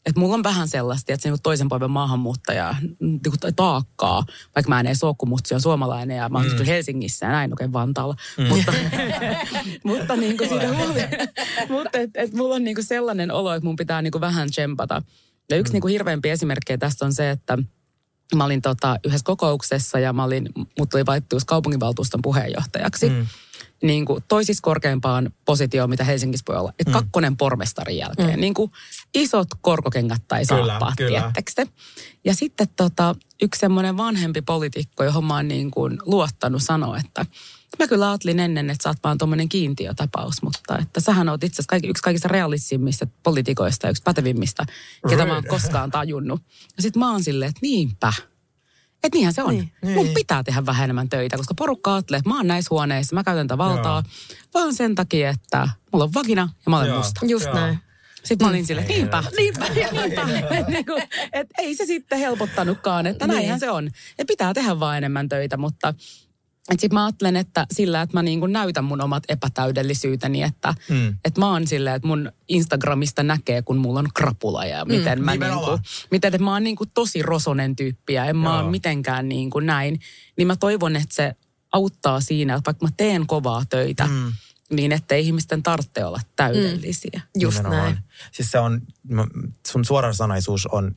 [0.06, 4.80] Että mulla on vähän sellaista, että se niinku toisen päivän maahanmuuttaja niinku taakkaa, vaikka mä
[4.80, 6.64] en edes ole, kun on suomalainen ja mä oon mm.
[6.64, 8.16] Helsingissä ja näin oikein Vantaalla.
[8.38, 8.46] Mm.
[8.46, 8.72] Mutta,
[9.84, 10.68] mutta niinku siitä
[11.68, 15.02] mutta et, et mulla on niinku sellainen olo, että mun pitää niinku vähän tsempata.
[15.50, 15.74] Ja yksi mm.
[15.74, 17.58] niinku hirveämpi esimerkkejä tästä on se, että
[18.34, 23.08] mä olin tota yhdessä kokouksessa ja mä olin, mut tuli valittu kaupunginvaltuuston puheenjohtajaksi.
[23.08, 23.26] Mm
[23.84, 26.72] niin kuin toisiksi korkeimpaan positioon, mitä Helsingissä voi olla.
[26.78, 28.34] Et kakkonen pormestarin jälkeen.
[28.34, 28.40] Mm.
[28.40, 28.72] Niin kuin
[29.14, 31.66] isot korkokengät tai saappaat, tiettekö te?
[32.24, 37.26] Ja sitten tota, yksi semmoinen vanhempi poliitikko, johon mä oon niin kuin luottanut, sanoi, että
[37.78, 41.54] mä kyllä ajattelin ennen, että sä oot vaan tuommoinen kiintiötapaus, mutta että sähän oot itse
[41.54, 44.66] asiassa kaikki, yksi kaikista realistisimmista poliitikoista ja yksi pätevimmistä,
[45.08, 46.42] ketä mä oon koskaan tajunnut.
[46.76, 48.12] Ja sitten mä oon silleen, että niinpä.
[49.04, 49.54] Että niinhän se on.
[49.54, 49.72] Niin.
[49.82, 49.94] Niin.
[49.94, 53.24] Mun pitää tehdä vähän enemmän töitä, koska porukka ajattelee, että mä oon näissä huoneissa, mä
[53.24, 54.02] käytän tätä valtaa,
[54.54, 56.98] vaan sen takia, että mulla on vagina ja mä olen Joo.
[56.98, 57.26] musta.
[57.26, 57.54] Just Joo.
[57.54, 57.78] näin.
[58.24, 60.22] Sitten mä olin silleen, niinpä, niinpä, niinpä.
[60.58, 60.92] Et niinku,
[61.32, 63.34] et ei se sitten helpottanutkaan, että Niin.
[63.36, 63.90] näinhän se on.
[64.18, 65.94] Et pitää tehdä vaan enemmän töitä, mutta
[66.72, 71.16] sitten mä ajattelen, että sillä, että mä niin kuin näytän mun omat epätäydellisyyteni, että Mm.
[71.24, 75.32] et mä oon silleen, että mun Instagramista näkee, kun mulla on krapula ja miten mä
[75.32, 75.64] niin Nimenomaan.
[75.78, 78.56] kuin, miten että mä oon niin kuin tosi rosonen tyyppi ja en mä Joo.
[78.56, 80.00] oon mitenkään niin kuin näin.
[80.36, 81.34] Niin mä toivon, että se
[81.72, 84.32] auttaa siinä, että vaikka mä teen kovaa töitä, mm.
[84.70, 87.20] niin ettei ihmisten tarvitse olla täydellisiä.
[87.38, 87.92] Just Nimenomaan.
[87.92, 87.98] näin.
[88.32, 88.80] Siis se on,
[89.66, 90.96] sun suorasanaisuus on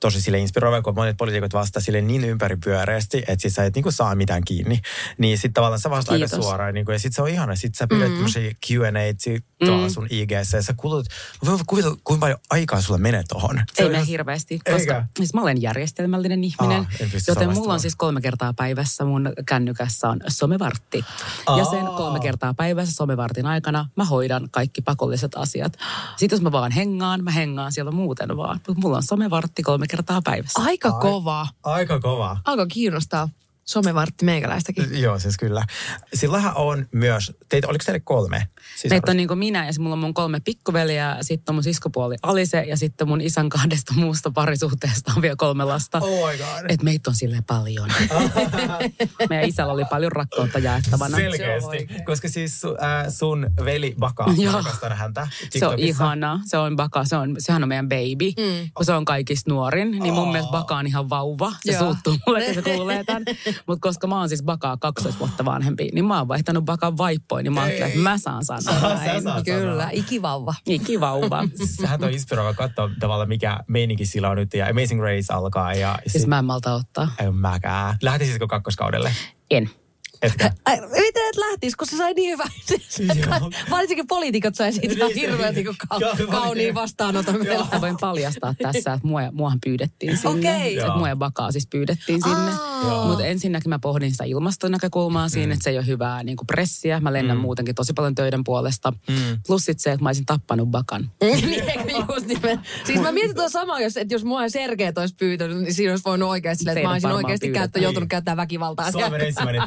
[0.00, 3.90] tosi sille inspiroiva, kun monet poliitikot vastaa sille niin ympäripyöreästi, että sit sä et niinku
[3.90, 4.80] saa mitään kiinni.
[5.18, 6.74] Niin sit tavallaan sä vastaat aika suoraan.
[6.74, 7.56] Niinku, ja sit se on ihana.
[7.56, 8.24] Sit sä pidät mm-hmm.
[8.66, 10.62] Q&A, tuolla sun IGC.
[10.64, 11.06] Sä kulut,
[11.44, 13.60] mä voin kuvitella, kuinka paljon aikaa sulle menee tohon.
[13.72, 15.04] Se Ei mene ihan- hirveästi, koska Eikä?
[15.16, 20.08] siis mä olen järjestelmällinen ihminen, Aa, joten mulla on siis kolme kertaa päivässä mun kännykässä
[20.08, 21.04] on somevartti.
[21.58, 21.96] Ja sen Aa.
[21.96, 25.78] kolme kertaa päivässä somevartin aikana mä hoidan kaikki pakolliset asiat.
[26.16, 28.60] Sitten jos mä vaan hengaan, mä hengaan siellä muuten vaan.
[28.76, 30.62] Mulla on somevartti kolme kertaa päivässä.
[30.62, 31.46] Aika kova.
[31.62, 32.36] Aika kova.
[32.44, 33.28] Alkoi kiinnostaa
[33.70, 35.00] somevartti meikäläistäkin.
[35.00, 35.64] Joo, siis kyllä.
[36.14, 38.48] Sillähän on myös, teitä, oliko teille kolme?
[38.76, 42.16] Siis Meitä on niin minä ja mulla on mun kolme pikkuveliä, sitten on mun siskopuoli
[42.22, 45.98] Alise ja sitten mun isän kahdesta muusta parisuhteesta on vielä kolme lasta.
[45.98, 46.70] Oh my god.
[46.70, 47.88] Et meitä on silleen paljon.
[49.30, 51.16] Meidän isällä oli paljon rakkautta jaettavana.
[51.16, 51.88] Selkeästi.
[52.04, 56.04] Koska siis su, äh, sun veli Baka, rakastan häntä Se on TikTokissa.
[56.04, 56.40] ihana.
[56.44, 58.30] Se on Baka, se on, sehän on meidän baby.
[58.36, 58.70] Mm.
[58.74, 61.52] Kun se on kaikista nuorin, niin mun mielestä Baka on ihan vauva.
[61.64, 61.80] Se Joo.
[61.84, 63.22] suuttuu mulle, kun se kuulee tämän.
[63.66, 67.44] Mutta koska mä oon siis Bakaa 12 vuotta vanhempi, niin mä oon vaihtanut Bakan vaippoin,
[67.44, 69.22] niin mä ajattelin, että mä saan sanoa Sä näin.
[69.22, 69.88] saat Kyllä, sanoa.
[69.92, 70.54] ikivauva.
[70.66, 71.44] Ikivauva.
[71.80, 74.54] Sehän on inspiroiva katsoa tavallaan, mikä meininki sillä on nyt.
[74.54, 75.74] Ja Amazing Race alkaa.
[75.74, 77.08] Ja Siis mä en malta ottaa.
[77.18, 77.96] Ei mäkään.
[78.02, 79.12] Lähtisitkö kakkoskaudelle?
[79.50, 79.70] En.
[80.22, 80.50] Etkä?
[80.64, 82.48] Ai, miten et lähtis, kun se sai niin hyvän.
[83.40, 83.50] Joo.
[83.70, 87.34] Varsinkin poliitikot sai siitä Niin se- hirveän niin ka- kauniin vastaanoton.
[87.72, 90.30] Mä voin paljastaa tässä, että mua, muahan pyydettiin sinne.
[90.38, 90.78] Okei.
[90.78, 92.50] Että mua ja Bakaa siis pyydettiin sinne.
[93.06, 95.30] Mutta ensinnäkin mä pohdin sitä ilmastonäkökulmaa Mm.
[95.30, 97.00] siinä, että se ei ole hyvää niin kuin pressiä.
[97.00, 98.90] Mä lennän muutenkin tosi paljon töiden puolesta.
[99.08, 99.14] Mm.
[99.46, 101.10] Plus sit se, että mä olisin tappanut Bakan.
[101.22, 101.64] Niin,
[102.14, 102.26] just.
[102.84, 105.92] Siis mä mietin tuota samaa, jos, että jos mua ja Sergeet olisi pyytänyt, niin siinä
[105.92, 108.92] olisi voinut oikeasti silleen, että mä olisin oikeasti käyttä, joutunut käyttämään väkivaltaa.
[108.92, 109.62] Suomen ensimmäinen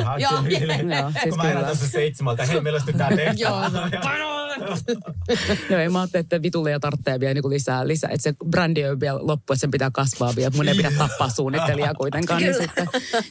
[0.00, 3.34] Joo, Joo, siis Kun mä herätän sen seitsemältä, hei meillä olisi nyt tää tehtävä.
[3.36, 3.60] Joo.
[5.70, 8.10] Joo, ei mä ajattelin, että vitulia tarvitsee vielä niin lisää, lisää.
[8.10, 10.50] Että se brändi on vielä loppu, että sen pitää kasvaa vielä.
[10.56, 12.42] Mun ei pidä tappaa suunnittelijaa kuitenkaan.
[12.42, 12.88] Niin sitten,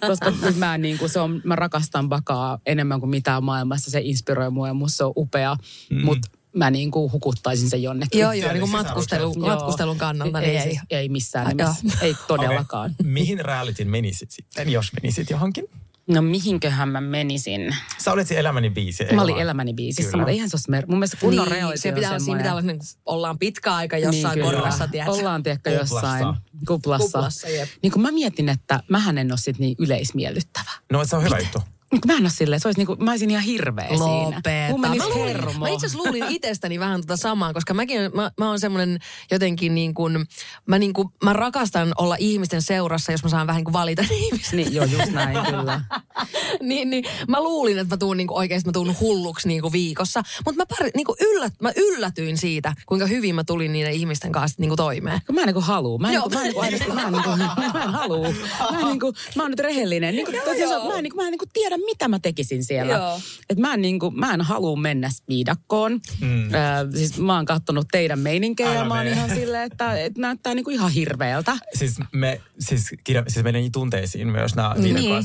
[0.08, 3.92] koska nyt mä, niin kuin, se on, mä rakastan Bakaa enemmän kuin mitään maailmassa.
[3.92, 5.56] Se inspiroi mua ja musta se on upea.
[5.90, 6.06] Mm.
[6.06, 8.22] Mutta mä niin kuin hukuttaisin sen jonnekin.
[8.22, 8.88] Joo, joo, niin kuin sisarukset.
[8.88, 9.48] matkustelun, Joo.
[9.48, 10.64] matkustelun kannalta, niin ei, ei.
[10.64, 11.84] siis, ei missään nimessä.
[12.02, 12.92] Ei todellakaan.
[12.92, 13.12] Okei.
[13.12, 15.66] Mihin realityn menisit sitten, jos menisit johonkin?
[16.08, 17.76] No mihinköhän mä menisin?
[17.98, 19.06] Sä olet se elämäni biisi.
[19.16, 20.22] Mä olin elämäni biisissä, Kyllä.
[20.22, 22.54] mutta eihän se mer- Mun mielestä kunnon niin, reality se on pitää, siinä semmoinen- pitää
[22.54, 24.52] olla, niin, ollaan pitkä aika jossain kyllä.
[24.52, 25.14] korvassa, tiedätkö?
[25.20, 26.26] Ollaan, tiedätkö, jossain
[26.68, 27.06] kuplassa.
[27.06, 27.70] Kuplassa, jep.
[27.82, 30.72] niin kun mä mietin, että mähän en ole sit niin yleismiellyttävä.
[30.92, 31.62] No se on hyvä juttu.
[31.96, 34.06] Niin kun mä en ole silleen, se olisi niin kuin, mä olisin ihan hirveä siinä.
[34.06, 34.50] Lopeta.
[34.70, 38.32] Mun menisi Mä, luulin, mä itse asiassa luulin itsestäni vähän tota samaa, koska mäkin, mä,
[38.38, 39.00] mä oon semmoinen
[39.32, 40.26] jotenkin niin kuin,
[40.66, 44.06] mä, niin kuin, mä rakastan olla ihmisten seurassa, jos mä saan vähän niin kuin valita
[44.12, 44.56] ihmisiä.
[44.56, 45.82] Niin, joo, just näin, kyllä.
[46.62, 49.74] niin, niin, mä luulin, että mä tuun niin kuin, oikeasti mä tuun hulluksi niin kuin
[49.74, 50.24] viikossa.
[50.46, 54.32] Mutta mä, pär, niin kuin yllät, mä yllätyin siitä, kuinka hyvin mä tulin niiden ihmisten
[54.32, 55.22] kanssa niin kuin toimeen.
[55.26, 55.98] Kun mä en niin kuin haluu.
[56.00, 56.30] Mä en, Joo.
[56.30, 57.40] niin kuin, mä en, niin kuin, aidosti- mä en, niin kuin,
[57.74, 58.24] mä en haluu.
[58.72, 60.16] Mä en, niin kuin, mä oon nyt rehellinen.
[60.16, 62.64] Niin kuin, tosiaan, mä en, niin kuin, mä en niin kuin tiedä, mitä mä tekisin
[62.64, 62.94] siellä.
[62.94, 63.20] Joo.
[63.50, 66.00] Et mä en, niin kuin, mä en halua mennä viidakkoon.
[66.22, 66.54] Mm.
[66.54, 66.62] Äh,
[66.96, 70.64] siis mä oon kattonut teidän meininkejä ja mä oon ihan silleen, että, että näyttää niin
[70.64, 71.58] kuin ihan hirveältä.
[71.74, 75.24] Siis, me, siis, kirja, siis menee tunteisiin myös nämä niin.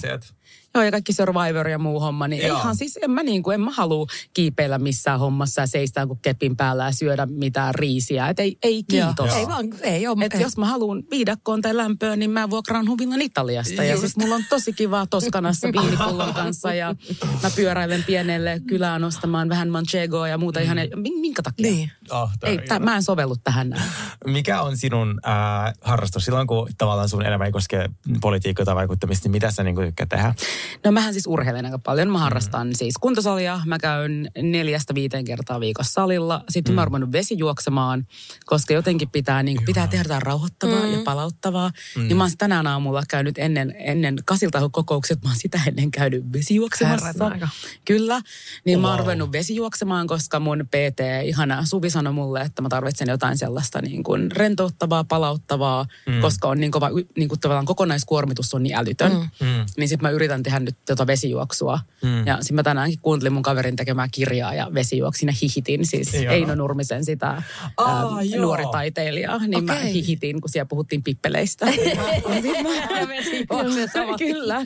[0.75, 2.59] Joo, ja kaikki Survivor ja muu homma, niin Joo.
[2.59, 6.19] ihan siis en mä, niin kuin, en mä halua kiipeillä missään hommassa ja seistää kuin
[6.23, 8.29] kepin päällä ja syödä mitään riisiä.
[8.29, 9.27] Et ei, ei kiitos.
[9.27, 9.37] Joo.
[9.37, 10.25] Ei vaan, ei ole.
[10.25, 13.85] Et jos mä haluan viidakkoon tai lämpöön, niin mä vuokraan huvilan Italiasta.
[13.85, 14.01] Ja Just.
[14.01, 16.95] siis mulla on tosi kivaa Toskanassa viinipullon kanssa ja
[17.43, 20.77] mä pyöräilen pienelle kylään ostamaan vähän manchegoa ja muuta ihan.
[20.97, 21.71] min- Minkä takia?
[21.71, 21.91] Niin.
[22.11, 23.83] Oh, Ei, tää, mä en sovellu tähän näin.
[24.27, 29.25] Mikä on sinun äh, harrastus silloin, kun tavallaan sun elämä ei koske politiikkaa tai vaikuttamista,
[29.25, 30.35] niin mitä sä niin tykkää tehdä?
[30.85, 32.11] No mähän siis urheilen aika paljon.
[32.11, 32.73] Mä harrastan Mm.
[32.77, 33.61] siis kuntosalia.
[33.67, 36.45] Mä käyn neljästä viiteen kertaa viikossa salilla.
[36.49, 36.75] Sitten mm.
[36.75, 38.07] mä oon ruvennut vesijuoksemaan,
[38.47, 40.93] koska jotenkin pitää, niin, pitää tehdä jotain rauhoittavaa mm.
[40.93, 41.71] ja palauttavaa.
[41.97, 42.03] Mm.
[42.03, 45.91] Niin mä oon sit tänään aamulla käynyt ennen, ennen kasilta kokoukset, mä oon sitä ennen
[45.91, 47.07] käynyt vesijuoksemassa.
[47.07, 47.49] Herranen aika.
[47.85, 48.21] Kyllä.
[48.65, 48.83] Niin wow.
[48.83, 49.05] mä oon Wow.
[49.05, 54.03] ruvennut vesijuoksemaan, koska mun PT, ihana Suvi sanoi mulle, että mä tarvitsen jotain sellaista niin
[54.03, 56.21] kuin rentouttavaa, palauttavaa, mm.
[56.21, 59.13] koska on niin kova, niin kuin tavallaan kokonaiskuormitus on niin älytön.
[59.13, 59.47] Mm.
[59.47, 59.65] Mm.
[59.77, 61.79] Niin sitten mä yritän tehdä nyt tota vesijuoksua.
[62.03, 62.27] Mm.
[62.27, 65.87] Ja sitten mä tänäänkin kuuntelin mun kaverin tekemää kirjaa ja vesijuoksin ja hihitin.
[65.87, 66.35] Siis Joo.
[66.35, 67.43] Eino Nurmisen sitä
[67.77, 68.43] Aa, ää, joo.
[68.43, 69.39] nuoritaiteilijaa.
[69.47, 69.93] Niin mä Okei.
[69.93, 71.67] hihitin, kun siellä puhuttiin pippeleistä.
[71.67, 71.73] Mä-
[74.19, 74.57] Kyllä.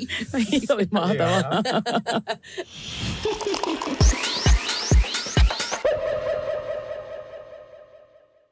[0.70, 1.42] Oli mahtavaa.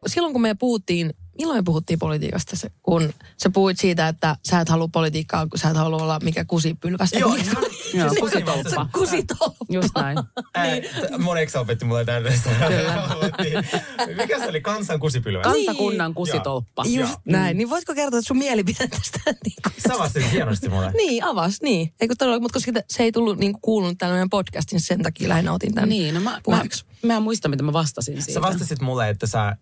[0.06, 4.68] silloin kun me puhuttiin milloin puhuttiin politiikasta, se, kun sä puhuit siitä, että sä et
[4.68, 7.12] halua politiikkaa, kun sä et halua olla mikä kusipylkäs.
[7.12, 7.64] Joo, ihan-
[7.94, 8.88] Joo, siis kusitolppa.
[8.92, 9.64] Kusitolppa.
[9.70, 10.18] Just näin.
[10.18, 12.50] T- Mun ex opetti mulle tällaista.
[14.16, 14.60] Mikä se oli?
[14.60, 15.42] Kansan kusipylväs.
[15.42, 16.84] Kansakunnan kusitolppa.
[16.86, 17.56] Just näin.
[17.56, 19.20] Niin voitko kertoa sun mielipiteet tästä?
[19.26, 19.56] Niin
[19.88, 20.90] Sä vastasit hienosti mulle.
[20.92, 21.92] Niin, avas, niin.
[22.00, 25.52] Eikö todella, mutta koska se ei tullut niin kuulunut tällä meidän podcastin, sen takia lähinnä
[25.52, 26.84] otin tämän Niin, no mä, mä, puheeksi.
[27.02, 28.40] mä en muista, mitä mä vastasin siitä.
[28.40, 29.56] Sä vastasit mulle, että sä, äh,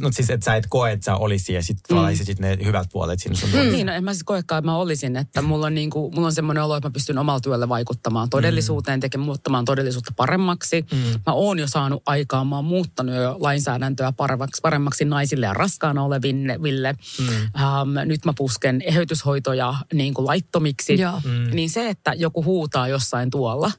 [0.00, 2.08] no siis, että sä et koe, että sä olisi ja sit mm.
[2.08, 3.56] esitit ne hyvät puolet siinä sun mm.
[3.56, 6.32] Niin, no en mä siis koekaan, että mä olisin, että mulla on, niinku, mulla on
[6.32, 10.86] semmoinen olo, että mä pystyn omalla työllä vaikuttamaan todellisuuteen, tekemään muuttamaan todellisuutta paremmaksi.
[10.92, 10.98] Mm.
[11.26, 16.02] Mä oon jo saanut aikaa, mä oon muuttanut jo lainsäädäntöä paremmaksi, paremmaksi naisille ja raskaana
[16.04, 16.92] oleville.
[16.92, 17.28] Mm.
[17.28, 21.00] Ähm, nyt mä pusken eheytyshoitoja niin kuin laittomiksi.
[21.00, 21.20] Joo.
[21.24, 21.56] Mm.
[21.56, 23.70] Niin se, että joku huutaa jossain tuolla,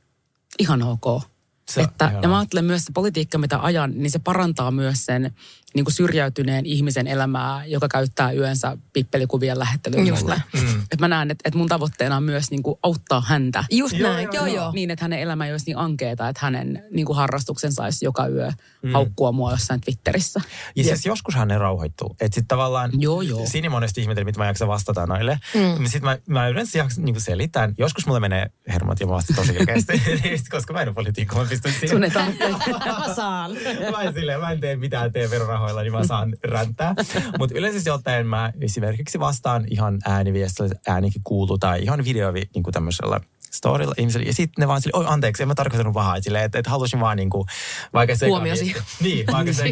[0.60, 1.24] ihan ok.
[1.70, 5.34] Se- että, ja mä ajattelen myös se politiikka, mitä ajan, niin se parantaa myös sen
[5.74, 10.42] niin kuin syrjäytyneen ihmisen elämää, joka käyttää yönsä pippelikuvien lähettelyyn Just näin.
[10.54, 10.82] Mm.
[10.92, 13.64] Et mä näen, että, että mun tavoitteena on myös niin kuin auttaa häntä.
[13.72, 14.72] Just Joo, näin, joo, joo, joo.
[14.72, 18.28] Niin, että hänen elämä ei olisi niin ankeeta, että hänen niin kuin harrastuksen saisi joka
[18.28, 18.52] yö
[18.82, 18.94] mm.
[18.94, 20.42] haukkua mua jossain Twitterissä.
[20.76, 22.10] Ja siis joskushan ne rauhoittuu.
[22.12, 23.46] Että sitten tavallaan Joo, joo.
[23.46, 25.40] Sini monesti ihmeteli, mitä mä jaksan vastata noille.
[25.56, 25.86] Mm.
[25.86, 27.74] Sitten mä, mä yleensä jaksan niin selitän.
[27.78, 30.02] Joskus mulle menee hermot ja mä vastaan tosi oikeasti.
[30.52, 31.90] koska mä en ole politiikka, mä pystyn siihen.
[31.90, 32.50] Sun ei tarvitse.
[33.92, 35.30] Mä en silleen, mä en tee mitään tee
[35.60, 36.96] verorahoilla, niin mä saan räntää.
[37.40, 42.74] Mutta yleisesti ottaen mä esimerkiksi vastaan ihan ääniviestillä, äänikin kuuluu tai ihan video niin kuin
[42.74, 43.20] tämmöisellä
[43.52, 44.28] storilla ihmiselle.
[44.28, 46.22] Ja sitten ne vaan sille, oi anteeksi, en mä tarkoittanut pahaa.
[46.22, 47.46] Silleen, että, että halusin vaan niinku,
[47.94, 48.76] vaikka se Huomiosi.
[49.02, 49.72] Niin, vaikka se.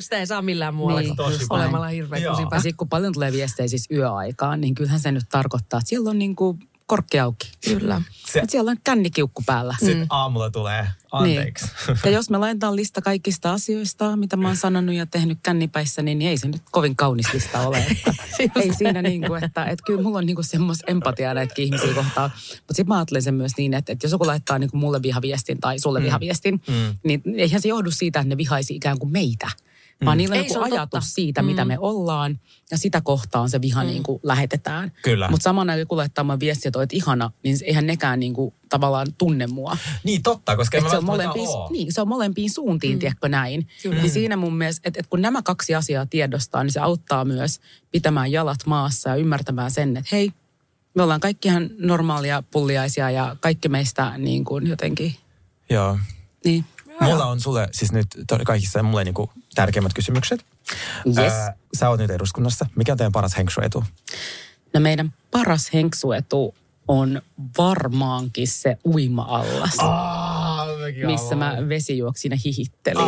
[0.00, 2.20] Sitä ei saa millään muualla Niin, kuin olemalla hirveä
[2.56, 6.18] sitten kun paljon tulee viestejä siis yöaikaan, niin kyllähän se nyt tarkoittaa, että siellä on
[6.18, 7.50] niin kuin korkki auki.
[7.64, 8.02] Kyllä.
[8.32, 9.76] Se- Että siellä on kännikiukku päällä.
[9.78, 11.66] Sitten aamulla tulee, anteeksi.
[11.88, 11.98] Niin.
[12.04, 16.22] Ja jos me laitetaan lista kaikista asioista, mitä mä oon sanonut ja tehnyt kännipäissä, niin
[16.22, 17.78] ei se nyt kovin kaunis lista ole.
[18.38, 21.64] Että ei siinä niin kuin, että, että kyllä mulla on niin kuin semmoista empatiaa näitäkin
[21.64, 22.30] ihmisiä kohtaan.
[22.34, 25.02] Mutta sitten mä ajattelen sen myös niin, että, että jos joku laittaa niin kuin mulle
[25.02, 26.04] vihaviestin tai sulle mm.
[26.04, 26.98] vihaviestin, mm.
[27.04, 29.50] niin eihän se johdu siitä, että ne vihaisi ikään kuin meitä.
[30.04, 31.00] Vaan niillä on Ei, joku se on ajatus totta.
[31.14, 34.92] siitä, mitä me ollaan, ja sitä kohtaan se viha niin kuin lähetetään.
[35.02, 35.28] Kyllä.
[35.30, 39.06] Mutta samana joku laittaa mun viestiä, että olet ihana, niin eihän nekään niin kuin, tavallaan
[39.18, 39.76] tunne mua.
[40.04, 42.98] Niin totta, koska Et se, on molempiin, niin, se on molempiin suuntiin, mm.
[42.98, 43.68] tiedätkö näin.
[43.82, 44.02] Kyllä.
[44.02, 47.60] Niin siinä mun mielestä, että, että kun nämä kaksi asiaa tiedostaa, niin se auttaa myös
[47.90, 50.32] pitämään jalat maassa ja ymmärtämään sen, että hei,
[50.94, 55.14] me ollaan kaikki ihan normaalia pulliaisia ja kaikki meistä niin kuin jotenkin,
[55.70, 55.98] Joo.
[56.44, 56.64] niin.
[57.00, 58.06] Mulla on sulle siis nyt
[58.44, 60.46] kaikissa mulle niinku tärkeimmät kysymykset.
[61.06, 61.32] Yes.
[61.32, 62.66] Ää, sä oot nyt eduskunnassa.
[62.76, 63.84] Mikä on teidän paras henksuetu?
[64.74, 66.54] No meidän paras henksuetu
[66.88, 67.22] on
[67.58, 69.76] varmaankin se uima-allas,
[71.06, 73.04] missä mä vesijuoksin ja hihittelin.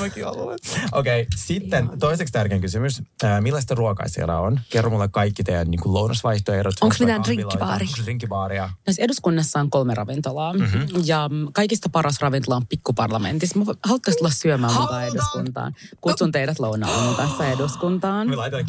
[0.00, 0.58] mäkin haluan.
[0.92, 3.02] Okei, okay, sitten toiseksi tärkein kysymys.
[3.22, 4.60] Ää, millaista ruokaa siellä on?
[4.70, 6.74] Kerro mulle kaikki teidän niin kuin lounasvaihtoehdot.
[6.74, 7.86] Siellä mitään drinkkibaari?
[7.86, 8.62] Onko drinkkibaaria?
[8.62, 10.86] Näissä siis eduskunnassa on kolme ravintolaa mm-hmm.
[11.04, 13.58] ja mm, kaikista paras ravintola on pikkuparlamentissa.
[13.58, 15.74] Mä haluaisin tulla syömään mukaan eduskuntaan.
[16.00, 18.28] Kutsun teidät lounaan kanssa eduskuntaan.
[18.28, 18.60] Me laitetaan.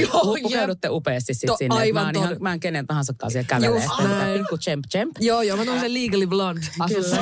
[0.00, 0.42] Joo, jep.
[0.42, 1.76] Pukeudutte upeasti sit To- sinne.
[1.76, 3.82] aivan mä, oon ihan, mä en kenen tahansa siellä kävelee.
[3.82, 4.38] Just näin.
[4.38, 5.16] Pikku champ champ.
[5.20, 7.16] Joo, joo, mä tuun sen Legally Blonde asussa.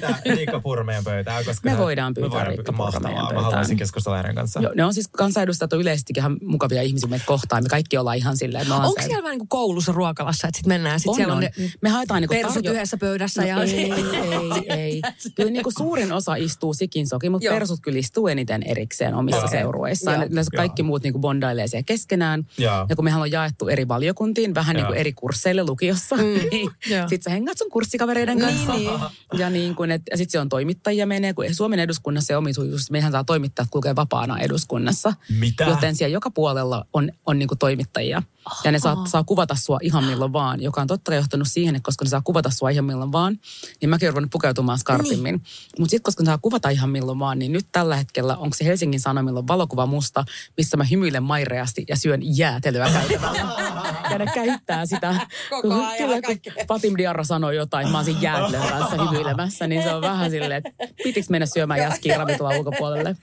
[0.00, 1.44] Pyytää Riikka Purra meidän pöytään?
[1.44, 3.10] Koska Me voidaan pyytää voidaan Riikka meidän Mahtavaa.
[3.12, 3.44] Mä pöytään.
[3.44, 4.62] haluaisin keskustella hänen kanssaan.
[4.62, 7.62] Joo, ne on siis kansanedustajat on yleisesti ihan mukavia ihmisiä meitä kohtaan.
[7.62, 10.72] Me kaikki ollaan ihan silleen, me Onko siellä vähän niin kuin koulussa ruokalassa, että sitten
[10.72, 11.50] mennään, sitten on, siellä on, on.
[11.58, 13.56] ne Me haetaan niinku persut tarjo- yhdessä pöydässä ja...
[13.56, 15.02] No ei, ei, ei.
[15.34, 17.54] Kyllä niin kuin suurin osa istuu sikin soki, mutta Joo.
[17.54, 19.50] persut kyllä istuu eniten erikseen omissa Okei.
[19.50, 20.32] seurueissaan.
[20.32, 22.46] Yleensä kaikki muut niin kuin bondailee siellä keskenään.
[22.58, 22.86] Joo.
[22.88, 26.22] Ja kun mehän on jaettu eri valiokuntiin, vähän niin kuin eri kursseille lukiossa, mm.
[26.22, 26.70] niin
[27.08, 28.72] sitten sä hengaat sun kurssikavereiden kanssa.
[28.72, 28.90] niin.
[29.38, 32.90] Ja, niin kuin, et, ja sitten se on toimittajia menee, kun Suomen eduskunnassa se omituisuus,
[32.90, 35.14] mehän saa toimittajat kulkea vapaana eduskunnassa.
[35.38, 35.64] Mitä?
[35.64, 38.22] Joten siellä joka puolella on, on niin kuin toimittajia.
[38.64, 41.76] Ja ne saa, saa kuvata sua ihan milloin vaan, joka on totta kai johtanut siihen,
[41.76, 43.38] että koska ne saa kuvata sua ihan milloin vaan,
[43.80, 45.34] niin mäkin olen pukeutumaan skarpimmin.
[45.34, 45.42] Niin.
[45.78, 48.64] Mutta sitten koska ne saa kuvata ihan milloin vaan, niin nyt tällä hetkellä onko se
[48.64, 50.24] Helsingin Sanomilla valokuva musta,
[50.56, 53.70] missä mä hymyilen maireasti ja syön jäätelöä käytävällä.
[54.10, 55.26] ja ne käyttää sitä.
[55.50, 56.52] Koko ajan Kyllä, kaikkea.
[56.54, 60.30] kun Fatim Diarra sanoi jotain, mä oon siinä jäätelön kanssa hymyilemässä, niin se on vähän
[60.30, 63.16] silleen, että pitikö mennä syömään jäskiä ravintolan ulkopuolelle.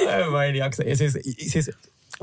[0.00, 0.82] Ei, Mä en jaksa.
[0.82, 1.70] Ja siis, siis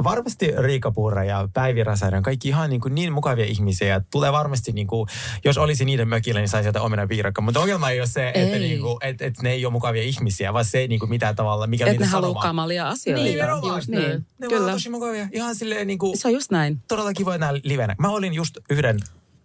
[0.03, 4.01] varmasti Riikka Purra ja Päivi Räsänen on kaikki ihan niin, kuin niin mukavia ihmisiä.
[4.11, 5.09] Tulee varmasti, niin kuin,
[5.45, 7.41] jos olisi niiden mökillä, niin saisi sieltä omena viirakka.
[7.41, 8.59] Mutta ongelma ei ole se, että, Ei.
[8.59, 11.67] niin kuin, että, että ne ei ole mukavia ihmisiä, vaan se, niin kuin, mitä tavalla,
[11.67, 13.23] mikä Että ne haluaa kamalia asioita.
[13.23, 13.75] Niin, nimenomaan.
[13.75, 14.25] Just niin.
[14.39, 14.71] Ne Kyllä.
[14.71, 15.27] Tosi mukavia.
[15.31, 16.81] Ihan silleen niin kuin, Se on just näin.
[16.87, 17.95] todella kivoja nää livenä.
[17.99, 18.99] Mä olin just yhden,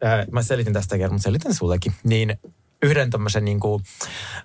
[0.05, 2.39] äh, mä selitin tästä kerran, mutta selitän sullekin, niin
[2.83, 3.83] yhden tämmöisen niin kuin,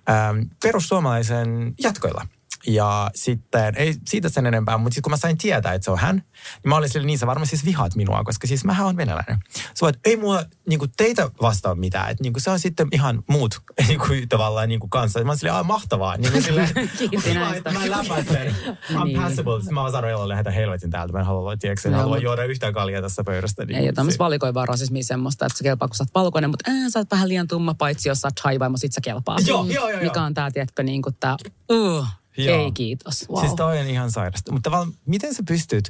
[0.10, 2.28] ähm, perussuomalaisen jatkoilla.
[2.67, 5.98] Ja sitten, ei siitä sen enempää, mutta sitten kun mä sain tietää, että se on
[5.98, 8.98] hän, niin mä olin sille, niin sä varmaan siis vihaat minua, koska siis mähän on
[8.98, 9.39] venäläinen.
[9.50, 12.88] Se vaan, ei mua niin kuin teitä vastaa mitään, että niin kuin se on sitten
[12.91, 15.24] ihan muut niin kuin, tavallaan niin kuin kanssa.
[15.24, 16.17] Mä olin silleen, mahtavaa.
[16.17, 17.72] Niin kuin silleen, Kiitti näistä.
[17.72, 18.56] Mä, mä läpäisen.
[18.91, 19.22] I'm Niin.
[19.22, 19.60] passable.
[19.60, 21.13] Sitten mä vaan sanoin, että lähetä helvetin täältä.
[21.13, 23.65] Mä en halua, tiedätkö, en halua juoda yhtään kaljaa tässä pöydästä.
[23.65, 26.72] Niin Ei ole tämmöistä valikoivaa rasismia semmoista, että se kelpaa, kun sä oot valkoinen, mutta
[26.72, 29.38] ää, sä oot vähän liian tumma, paitsi jos sä oot chai-vaimo, sit sä kelpaa.
[29.45, 31.38] Joo, joo, joo, Mikä on tää, tiedätkö, niin kuin tää,
[31.72, 32.08] uh,
[32.45, 32.63] Joo.
[32.63, 33.30] ei kiitos.
[33.30, 33.39] Wow.
[33.39, 34.52] Siis toi on ihan sairasta.
[34.52, 35.89] Mutta tavallaan, miten sä pystyt,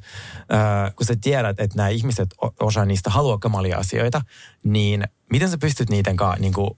[0.54, 4.22] äh, kun sä tiedät, että nämä ihmiset, osa niistä haluaa kamalia asioita,
[4.64, 6.70] niin miten sä pystyt niiden kanssa niin kuin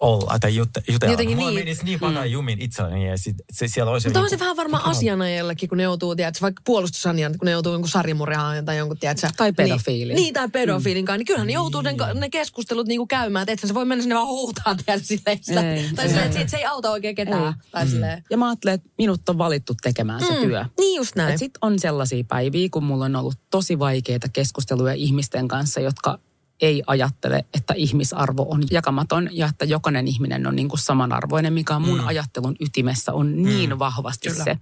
[0.00, 1.12] olla tai jut, jutella?
[1.12, 1.60] Jotenkin Mulla niin.
[1.60, 4.08] menisi niin paljon jumin itselleni ja sit, se, siellä olisi...
[4.08, 7.72] Mutta on se vähän varmaan asianajajallekin, kun ne joutuu, tiedätkö, vaikka puolustusanian, kun ne joutuu
[7.72, 10.14] jonkun sarjamurjaan tai jonkun, tiedätkö, Tai pedofiilin.
[10.14, 11.18] Niin, niin tai pedofiilin kanssa.
[11.18, 14.14] Niin kyllähän ne joutuu ne, ne keskustelut niinku käymään, että et sä voi mennä sinne
[14.14, 17.46] vaan huutaa, tiedätkö, silleen, sitä, Ei, tai silleen, että se, se ei auta oikein ketään.
[17.46, 17.70] Ei.
[17.70, 18.24] Tai silleen.
[18.30, 20.64] Ja mä ajattelen, että minut on valittu tekemään se työ.
[20.78, 21.38] Niin just näin.
[21.38, 26.18] Sitten on sellaisia päiviä, kun mulla on ollut tosi vaikeita keskusteluja ihmisten kanssa, jotka
[26.60, 31.76] ei ajattele, että ihmisarvo on jakamaton ja että jokainen ihminen on niin kuin samanarvoinen, mikä
[31.76, 32.06] on mun mm.
[32.06, 34.44] ajattelun ytimessä on niin vahvasti Kyllä.
[34.44, 34.58] se.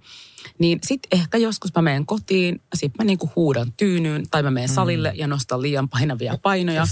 [0.59, 4.51] Niin sitten ehkä joskus mä menen kotiin, sitten mä niin kuin huudan tyynyyn tai mä
[4.51, 6.87] menen salille ja nostan liian painavia painoja.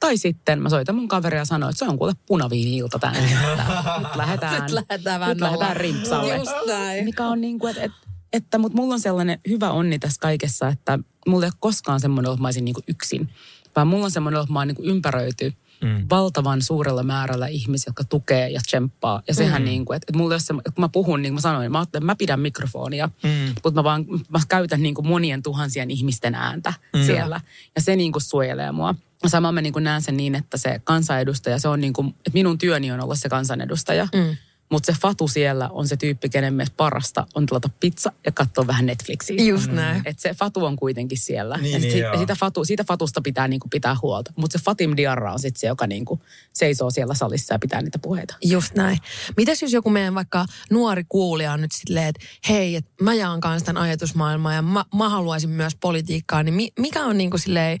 [0.00, 3.24] Tai sitten mä soitan mun kaveria ja sanon, että se on kuule punaviini-ilta tänään.
[3.24, 3.64] Että
[3.98, 6.36] Nyt lähdetään, Nyt lähdetään vähän nyt lähdetään rimpsalle.
[6.36, 7.04] Just näin.
[7.04, 7.98] Mikä on niin kuin, että, että,
[8.32, 12.32] että mutta mulla on sellainen hyvä onni tässä kaikessa, että mulla ei ole koskaan semmoinen,
[12.32, 13.28] että mä olisin niin kuin yksin.
[13.76, 16.06] Vaan mulla on semmoinen, että mä oon niin kuin ympäröity mm.
[16.10, 19.22] valtavan suurella määrällä ihmisiä, jotka tukee ja tsemppaa.
[19.28, 19.66] Ja sehän mm.
[19.66, 22.06] niin kuin, että, että mulla että kun mä puhun, niin kuin mä sanoin, mä, ajattelen,
[22.06, 23.30] mä pidän mikrofonia, mm.
[23.64, 27.04] mutta mä vaan mä käytän niin kuin monien tuhansien ihmisten ääntä mm.
[27.04, 27.40] siellä.
[27.74, 28.94] Ja se niin kuin suojelee mua.
[29.26, 32.30] Sama mä niin kuin näen sen niin, että se kansanedustaja, se on niin kuin, että
[32.32, 34.08] minun työni on olla se kansanedustaja.
[34.14, 34.36] Mm.
[34.72, 38.66] Mutta se Fatu siellä on se tyyppi, kenen mielestä parasta on tilata pizza ja katsoa
[38.66, 39.44] vähän Netflixiä.
[39.44, 40.02] Just näin.
[40.04, 41.56] Et se Fatu on kuitenkin siellä.
[41.56, 42.12] Niin, ja sit, niin, si- joo.
[42.12, 44.32] ja siitä, fatu, siitä Fatusta pitää niinku pitää huolta.
[44.36, 46.20] Mutta se Fatim Diarra on sitten se, joka niinku
[46.52, 48.34] seisoo siellä salissa ja pitää niitä puheita.
[48.44, 48.98] Just näin.
[49.36, 53.40] Mitäs jos joku meidän vaikka nuori kuulija on nyt silleen, että hei, että mä jaan
[53.40, 57.78] kanssa tämän ajatusmaailmaa ja mä, mä haluaisin myös politiikkaa, niin mi, mikä on niinku silleen,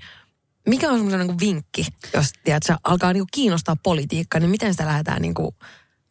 [0.68, 5.22] mikä on semmoinen niinku vinkki, jos tiedät, alkaa niinku kiinnostaa politiikkaa, niin miten sitä lähdetään
[5.22, 5.54] niinku,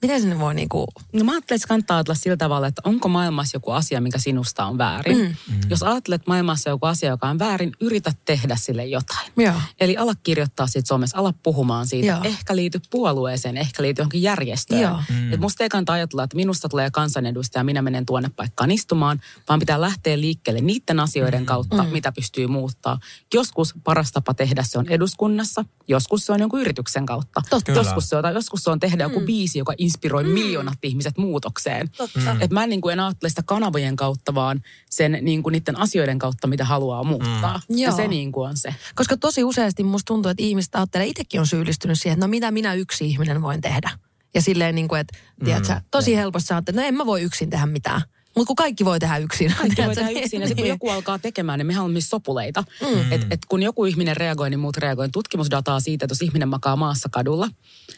[0.01, 3.55] miten sinne voi niinku, No mä ajattelen, että kannattaa ajatella sillä tavalla, että onko maailmassa
[3.55, 5.17] joku asia, mikä sinusta on väärin.
[5.17, 5.35] Mm.
[5.69, 9.31] Jos ajattelet maailmassa joku asia, joka on väärin, yritä tehdä sille jotain.
[9.37, 9.53] Joo.
[9.79, 12.07] Eli ala kirjoittaa siitä somessa, ala puhumaan siitä.
[12.07, 12.23] Joo.
[12.23, 14.81] Ehkä liity puolueeseen, ehkä liity johonkin järjestöön.
[14.81, 14.99] Joo.
[15.09, 15.33] Mm.
[15.33, 19.21] Et musta ei kannata ajatella, että minusta tulee kansanedustaja ja minä menen tuonne paikkaan istumaan,
[19.49, 21.89] vaan pitää lähteä liikkeelle niiden asioiden kautta, mm.
[21.89, 22.99] mitä pystyy muuttaa.
[23.33, 27.41] Joskus paras tapa tehdä se on eduskunnassa, joskus se on jonkun yrityksen kautta.
[27.49, 27.71] Totta.
[27.71, 31.89] Joskus se, on, joskus se on tehdä joku biisi, joka inspiroi miljoonat ihmiset muutokseen.
[31.89, 32.35] Totta.
[32.39, 35.79] Et mä en, niin kuin en ajattele sitä kanavojen kautta, vaan sen niin kuin niiden
[35.79, 37.61] asioiden kautta, mitä haluaa muuttaa.
[37.69, 37.95] Ja Joo.
[37.95, 38.75] se niin kuin on se.
[38.95, 42.51] koska tosi useasti musta tuntuu, että ihmiset ajattelee, itsekin on syyllistynyt siihen, että no mitä
[42.51, 43.89] minä yksi ihminen voin tehdä.
[44.33, 47.21] Ja silleen niin kuin, että tiedätkö, tosi helposti sä ajattelet, että no en mä voi
[47.21, 48.01] yksin tehdä mitään.
[48.35, 49.53] Mutta kun kaikki voi tehdä yksin.
[49.57, 50.41] Kaikki voi tehdä yksin.
[50.41, 50.69] Ja sitten kun niin.
[50.69, 52.63] joku alkaa tekemään, niin mehän on myös sopuleita.
[52.81, 53.11] Mm.
[53.11, 55.09] Et, et kun joku ihminen reagoi, niin muut reagoi.
[55.09, 57.49] Tutkimusdataa siitä, että jos ihminen makaa maassa kadulla,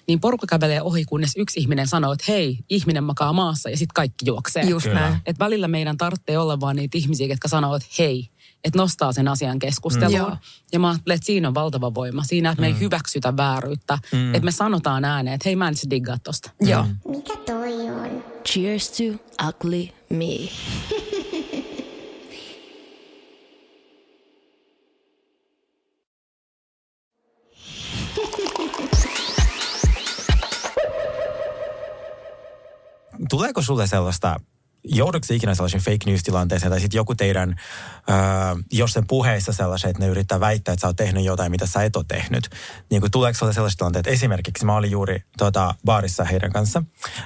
[0.07, 3.93] niin porukka kävelee ohi, kunnes yksi ihminen sanoo, että hei, ihminen makaa maassa ja sitten
[3.93, 4.63] kaikki juoksee.
[4.63, 4.99] Just Kyllä.
[4.99, 5.17] näin.
[5.25, 8.29] Et välillä meidän tarvitsee olla vaan niitä ihmisiä, jotka sanoo, että hei,
[8.63, 10.17] että nostaa sen asian keskusteluun.
[10.17, 10.37] Joo.
[10.71, 12.23] Ja mä ajattelen, että siinä on valtava voima.
[12.23, 13.99] Siinä, että me ei hyväksytä vääryyttä.
[14.33, 16.51] Että me sanotaan ääneen, että hei mä en se diggaa tosta.
[16.61, 16.85] Joo.
[17.07, 18.23] Mikä toi on?
[18.47, 19.03] Cheers to
[19.47, 20.49] ugly me.
[33.29, 34.39] Tuleeko sulle sellaista,
[34.83, 37.55] joudutko ikinä sellaisen fake news-tilanteeseen, tai sitten joku teidän,
[38.09, 38.15] öö,
[38.71, 41.83] jos sen puheissa sellaisen, että ne yrittää väittää, että sä oot tehnyt jotain, mitä sä
[41.83, 42.49] et ole tehnyt.
[42.89, 46.83] Niin kuin, tuleeko sulle sellaiset tilanteet, esimerkiksi mä olin juuri tota, baarissa heidän kanssa,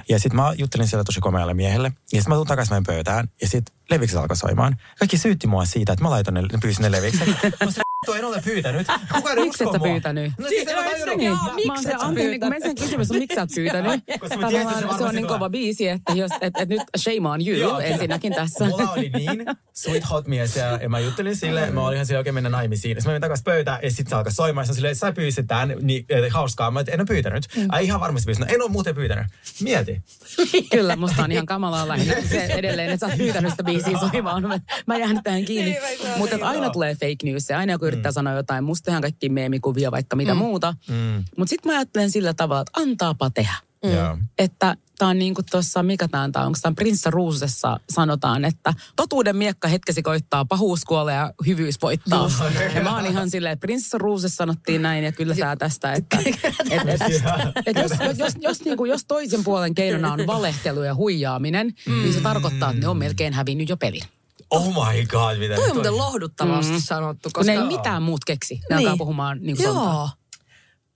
[0.08, 3.28] ja sitten mä juttelin siellä tosi komealle miehelle, ja sitten mä tulin takaisin meidän pöytään,
[3.40, 4.76] ja sitten levikset alkoi soimaan.
[4.98, 7.28] Kaikki syytti mua siitä, että mä laitoin ne, pyysin ne levikset.
[8.06, 8.86] Mä "Vittu, en ole pyytänyt.
[9.14, 9.88] Kukaan ei Miksi et sä mua.
[9.88, 10.32] pyytänyt?
[10.38, 11.16] No siis en mä tajunnut.
[11.16, 11.30] Niin.
[11.32, 14.00] Mä- Mä oon se, anteeksi, kun sen kysymys on, miksi sä oot pyytänyt?
[14.20, 15.38] Koska mä tiesin, se Tavallaan se varmasti on niin tulee.
[15.38, 17.84] kova biisi, että jos, et, et nyt shame on you Joo, kyllä.
[17.84, 18.64] ensinnäkin tässä.
[18.64, 22.18] Mulla oli niin sweet hot mies ja, ja mä juttelin sille, mä olin ihan sille
[22.18, 22.96] oikein mennä naimisiin.
[22.96, 24.66] Sitten mä menin takaisin pöytään ja sitten se alkoi soimaan.
[24.68, 26.70] Ja silleen, sä pyysit tän, niin hauskaa.
[26.70, 27.44] Mä et, en ole pyytänyt.
[27.56, 27.66] Mm.
[27.68, 28.54] Ai ihan varmasti pyytänyt.
[28.54, 29.26] En ole muuten pyytänyt.
[29.62, 30.02] Mieti.
[30.72, 34.42] Kyllä, musta on ihan kamalaa lähinnä se edelleen, että sä oot pyytänyt sitä biisiä soimaan.
[34.42, 35.78] Mä, mä jään tähän kiinni.
[36.16, 38.64] Mutta että aina tulee fake news ja aina joku yrittää sanoa jotain.
[38.64, 40.74] Musta ihan kaikki meemikuvia, vaikka mitä muuta.
[41.36, 43.54] Mutta sitten mä ajattelen sillä tavalla, että antaapa tehdä.
[43.82, 44.18] Joo.
[44.38, 48.74] että tämä on niin kuin tuossa, mikä tämä on, onko tämä Prinssa Ruusessa sanotaan, että
[48.96, 52.30] totuuden miekka hetkesi koittaa, pahuus kuolee ja hyvyys voittaa.
[52.74, 56.18] ja mä oon ihan silleen, että Prinssa Ruusessa sanottiin näin ja kyllä tämä tästä, että
[56.26, 57.00] et, et,
[57.66, 61.92] et, jos, jos, jos, niin kuin, jos toisen puolen keinona on valehtelu ja huijaaminen, mm.
[61.92, 64.02] niin se tarkoittaa, että ne on melkein hävinnyt jo pelin.
[64.50, 66.80] Oh my god, mitä Toi on muuten lohduttavasti mm.
[66.80, 67.52] sanottu, koska...
[67.52, 68.60] ne ei mitään muut keksi.
[68.70, 68.88] Ne Niin.
[68.88, 70.08] alkaa puhumaan niin kuin Joo.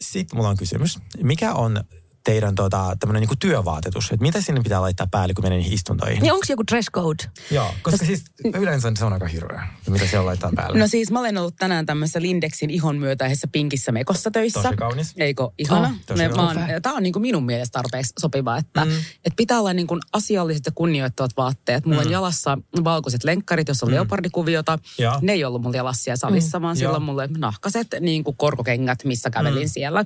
[0.00, 0.98] Sitten mulla on kysymys.
[1.22, 1.84] Mikä on
[2.24, 4.04] teidän tota, tämmöinen niinku työvaatetus?
[4.04, 6.22] Että mitä sinne pitää laittaa päälle, kun menee niihin istuntoihin?
[6.22, 7.24] Niin onko joku dress code?
[7.50, 10.78] Joo, koska siis yleensä se on aika hirveä, mitä siellä laittaa päälle.
[10.78, 14.62] No siis mä olen ollut tänään tämmöisessä Lindexin ihon myötäisessä pinkissä mekossa töissä.
[14.62, 15.14] Tosi kaunis.
[15.16, 15.88] Eikö ihana?
[15.88, 16.76] Oh, tosi Me, mä oon, kaunis.
[16.82, 18.90] tää on niin kuin minun mielestä tarpeeksi sopiva, että mm.
[19.24, 21.86] et pitää olla niin kuin asialliset ja kunnioittavat vaatteet.
[21.86, 22.06] Mulla mm.
[22.06, 23.94] on jalassa valkoiset lenkkarit, jossa on mm.
[23.94, 24.78] leopardikuviota.
[24.98, 25.18] Joo.
[25.22, 26.62] Ne ei ollut mulla jalassa siellä salissa, mm.
[26.62, 26.78] vaan Joo.
[26.78, 29.68] silloin mulle nahkaset niin kuin korkokengät, missä kävelin mm.
[29.68, 30.04] siellä.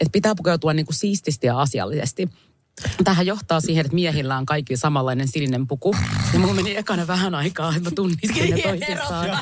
[0.00, 2.28] Että pitää pukeutua niin kuin siististi ja asiallisesti.
[3.04, 5.96] Tähän johtaa siihen, että miehillä on kaikki samanlainen sininen puku.
[6.32, 9.38] Ja mulla meni ekana vähän aikaa, että mä tunnistin ne toisistaan.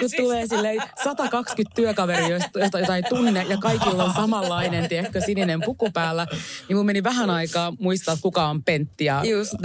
[0.00, 5.20] Kun tulee silleen 120 työkaveria, joista jota, jota ei tunne, ja kaikilla on samanlainen, tiedätkö,
[5.20, 6.26] sininen puku päällä.
[6.68, 9.22] Niin mun meni vähän aikaa muistaa, kuka on Pentti ja.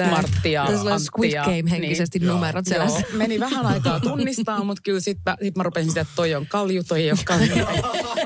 [0.09, 1.05] Martti ja Tässä on Antti.
[1.05, 2.27] Squid ja- Game henkisesti niin.
[2.27, 6.35] numerot Joo, meni vähän aikaa tunnistaa, mutta kyllä sitten sit mä rupesin sitä, että toi
[6.35, 7.65] on kalju, toi ei ole kalju.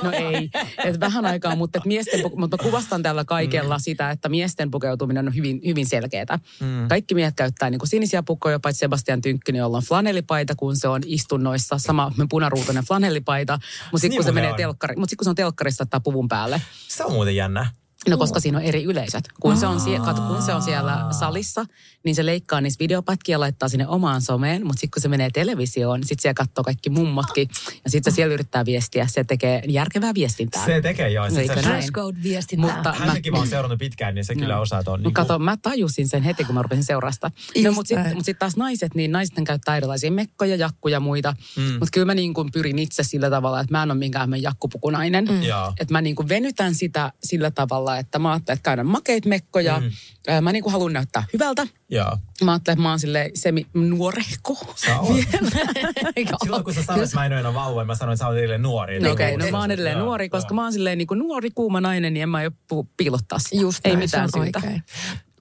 [0.04, 0.50] No ei.
[0.86, 4.72] Et vähän aikaa, mutta, et miesten, puku- mutta mä kuvastan tällä kaikella sitä, että miesten
[4.86, 6.40] pukeutuminen on hyvin, hyvin selkeää.
[6.60, 6.88] Mm.
[6.88, 11.02] Kaikki miehet käyttää niin sinisiä pukkoja, paitsi Sebastian Tynkkynen, jolla on flanellipaita, kun se on
[11.06, 11.78] istunnoissa.
[11.78, 12.12] Sama
[12.88, 13.60] flanellipaita,
[13.92, 16.28] mutta sitten Niin kun, se menee telkkari, mut sit, kun se on telkkarissa, ottaa puvun
[16.28, 16.62] päälle.
[16.88, 17.72] Se on muuten jännä.
[18.10, 19.24] No koska siinä on eri yleisöt.
[19.40, 21.66] Kun se on, sie- kato, kun se on siellä salissa,
[22.04, 24.62] niin se leikkaa niistä videopätkiä ja laittaa sinne omaan someen.
[24.68, 27.50] Mutta sitten kun se menee televisioon, sitten siellä katsoo kaikki mummotkin.
[27.84, 29.08] Ja sitten se siellä yrittää viestiä.
[29.08, 30.66] Se tekee järkevää viestintää.
[30.66, 31.30] Se tekee joo.
[31.30, 31.46] Se?
[31.48, 32.76] Dress code viestintää.
[32.76, 35.04] Mutta- häntäkin mä oon seurannut pitkään, niin se kyllä osaa tuon.
[35.04, 37.32] Niin Kato, mä tajusin sen heti, kun mä rupesin seurasta.
[37.64, 41.36] No, mutta sitten mut sit taas naiset, niin naiset käyttää erilaisia mekkoja, jakkuja ja muita.
[41.58, 41.64] Mm.
[41.64, 45.26] Mutta kyllä mä niin kuin pyrin itse sillä tavalla, että mä en ole minkään jakkupukunainen.
[45.26, 45.42] Mm.
[45.80, 49.80] Että mä niin kuin venytän sitä sillä tavalla, että mä ajattelen, että käydään makeit mekkoja.
[49.80, 50.44] Mm.
[50.44, 51.68] Mä niin kuin haluan näyttää hyvältä.
[51.90, 52.18] Joo.
[52.44, 54.58] Mä ajattelen, että mä oon silleen semi nuorehko.
[54.76, 55.18] Sä oot.
[56.44, 58.38] Silloin kun sä sanoit, että mä en ole enää vauva, mä sanoin, että sä oot
[58.38, 59.00] edelleen nuori.
[59.00, 60.56] No okei, okay, no mä oon edelleen Joo, nuori, koska joo.
[60.56, 63.62] mä oon silleen niin kuin nuori, kuuma nainen, niin en mä pu- piilottaa sitä.
[63.62, 64.60] Just Ei näin, mitään se on syytä.
[64.60, 64.84] oikein.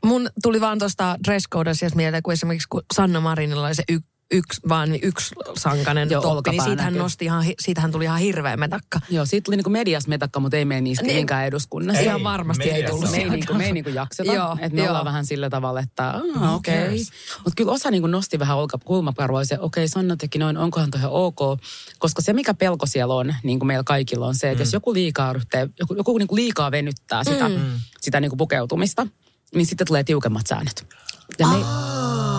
[0.04, 3.82] Mun tuli vaan tuosta dress code asiasta mieleen, kun esimerkiksi kun Sanna Marinilla oli se
[3.88, 3.98] y-
[4.30, 7.02] yksi, vaan niin yksi sankanen Joo, toppi, niin olkapää siitä hän näkyy.
[7.02, 9.00] nosti ihan, hi- siitä hän tuli ihan hirveä metakka.
[9.10, 11.14] Joo, siitä tuli niinku medias metakka, mutta ei mene niistä Niin.
[11.14, 12.00] niinkään eduskunnassa.
[12.00, 14.32] Ei, Ihan varmasti ei tullut me ei, niinku, me ei niinku jakseta.
[14.32, 14.88] Joo, että me joo.
[14.88, 16.84] ollaan vähän sillä tavalla, että ah, okei.
[16.84, 16.98] Okay.
[17.36, 21.00] Mutta kyllä osa niinku nosti vähän kulmakarvoa se, okei, okay, Sanna teki noin, onkohan toi
[21.00, 21.38] ihan ok.
[21.98, 24.66] Koska se, mikä pelko siellä on, niin kuin meillä kaikilla on se, että mm.
[24.66, 27.56] jos joku liikaa ryhtee, joku, joku niinku liikaa venyttää sitä, mm.
[28.00, 29.06] sitä niinku pukeutumista,
[29.54, 30.86] niin sitten tulee tiukemmat säännöt.
[31.38, 31.58] Ja, me,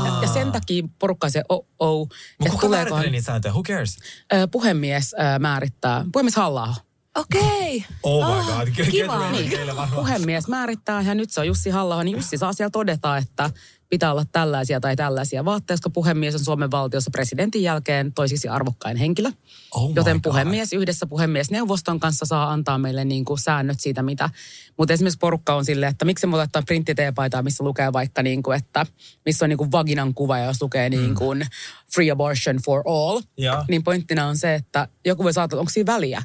[0.05, 3.51] ja, ja sen takia porukka se oh, oh, Mutta että kuka määrittelee niitä sääntöjä?
[3.51, 3.97] Who cares?
[4.33, 6.75] ö, puhemies ö, määrittää, puhemies halla
[7.17, 7.85] Okei.
[8.03, 8.67] Oh my Ah, god.
[8.75, 9.31] Kyllä, kiva.
[9.31, 9.51] Niin.
[9.95, 13.49] puhemies määrittää ja nyt se on Jussi halla niin Jussi saa siellä todeta, että
[13.95, 18.97] pitää olla tällaisia tai tällaisia vaatteita, koska puhemies on Suomen valtiossa presidentin jälkeen toisiksi arvokkain
[18.97, 19.31] henkilö.
[19.71, 20.21] Oh Joten God.
[20.23, 24.29] puhemies yhdessä puhemiesneuvoston kanssa saa antaa meille niin kuin säännöt siitä, mitä.
[24.77, 28.57] Mutta esimerkiksi porukka on silleen, että miksi me laittaa printtiteepaitaa, missä lukee vaikka niin kuin,
[28.57, 28.85] että
[29.25, 31.47] missä on niin kuin vaginan kuva ja jos lukee niin kuin
[31.95, 33.21] free abortion for all.
[33.37, 33.65] Joo.
[33.67, 36.23] Niin pointtina on se, että joku voi saada, onko siinä väliä?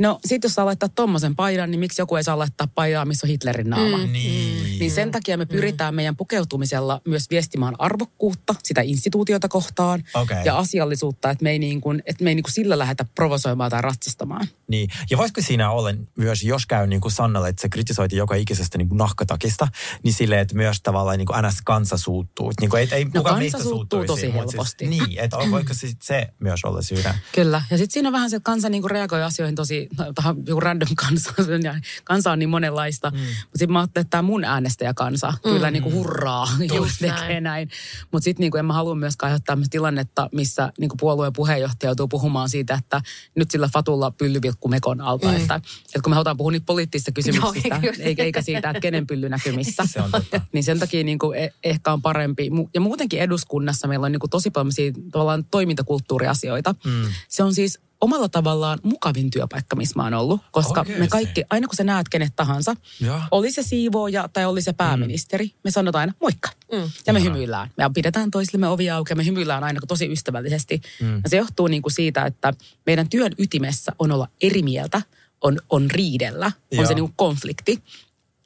[0.00, 3.26] No sit jos saa laittaa tommosen paidan, niin miksi joku ei saa laittaa paidaa, missä
[3.26, 3.96] on Hitlerin naama?
[3.96, 4.12] Mm.
[4.12, 4.78] Niin.
[4.78, 10.44] Niin sen takia me pyritään meidän pukeutumisella myös viestimään arvokkuutta sitä instituutiota kohtaan Okei.
[10.44, 13.70] ja asiallisuutta, että me ei, niin kuin, että me ei niin kuin sillä lähdetä provosoimaan
[13.70, 14.48] tai ratsistamaan.
[14.68, 14.88] Niin.
[15.10, 18.78] Ja voisiko siinä olla myös, jos käy niin kuin Sannalle, että se kritisoiti joka ikisestä
[18.78, 19.68] niin kuin nahkatakista,
[20.02, 22.52] niin silleen, että myös tavallaan niin kuin NS kansa suuttuu.
[22.60, 24.86] Niin kuin ei, ei No kukaan kansa meistä suuttuu suuttuisi, tosi mutta helposti.
[24.86, 27.18] Siis, niin, että voiko se, se myös olla syynä?
[27.34, 27.62] Kyllä.
[27.70, 30.88] Ja sitten siinä on vähän se, että kansa niinku reagoi asioihin tosi, tähän joku random
[30.96, 31.32] kansa,
[31.62, 31.74] ja
[32.04, 33.10] kansa on niin monenlaista.
[33.10, 33.16] Mm.
[33.18, 35.52] Mutta sitten mä ajattelin, että tämä mun äänestäjäkansa mm.
[35.52, 37.42] kyllä niinku hurraa, jos Just tekee näin.
[37.42, 37.70] näin.
[38.12, 42.08] Mutta sitten niinku en mä halua myöskään aiheuttaa tämmöistä tilannetta, missä niinku puolueen puheenjohtaja joutuu
[42.08, 43.02] puhumaan siitä, että
[43.34, 45.28] nyt sillä fatulla pyllyvilkku mekon alta.
[45.28, 45.36] Mm.
[45.36, 49.06] Että, että kun me halutaan puhua niitä poliittisista kysymyksistä, Joo, eikä, eikä siitä, että kenen
[49.06, 49.82] pylly näkyy missä.
[49.86, 50.40] Se on totta.
[50.52, 52.50] niin sen takia niinku e- ehkä on parempi.
[52.74, 54.72] Ja muutenkin eduskunnassa meillä on niinku tosi paljon
[55.12, 56.74] tavallaan toimintakulttuuriasioita.
[56.84, 57.04] Mm.
[57.28, 60.40] Se on siis omalla tavallaan mukavin työpaikka, missä mä oon ollut.
[60.50, 61.00] Koska Oikeesti?
[61.00, 63.20] me kaikki, aina kun sä näet kenet tahansa, Joo.
[63.30, 65.52] oli se siivooja tai oli se pääministeri, mm.
[65.64, 66.48] me sanotaan aina moikka.
[66.72, 66.90] Mm.
[67.06, 67.70] Ja me hymyillään.
[67.76, 70.80] Me pidetään toisillemme ovia auki ja me hymyillään aina tosi ystävällisesti.
[71.00, 71.20] Mm.
[71.24, 72.52] Ja se johtuu niinku siitä, että
[72.86, 75.02] meidän työn ytimessä on olla eri mieltä,
[75.40, 76.86] on, on riidellä, on Joo.
[76.86, 77.82] se niinku konflikti.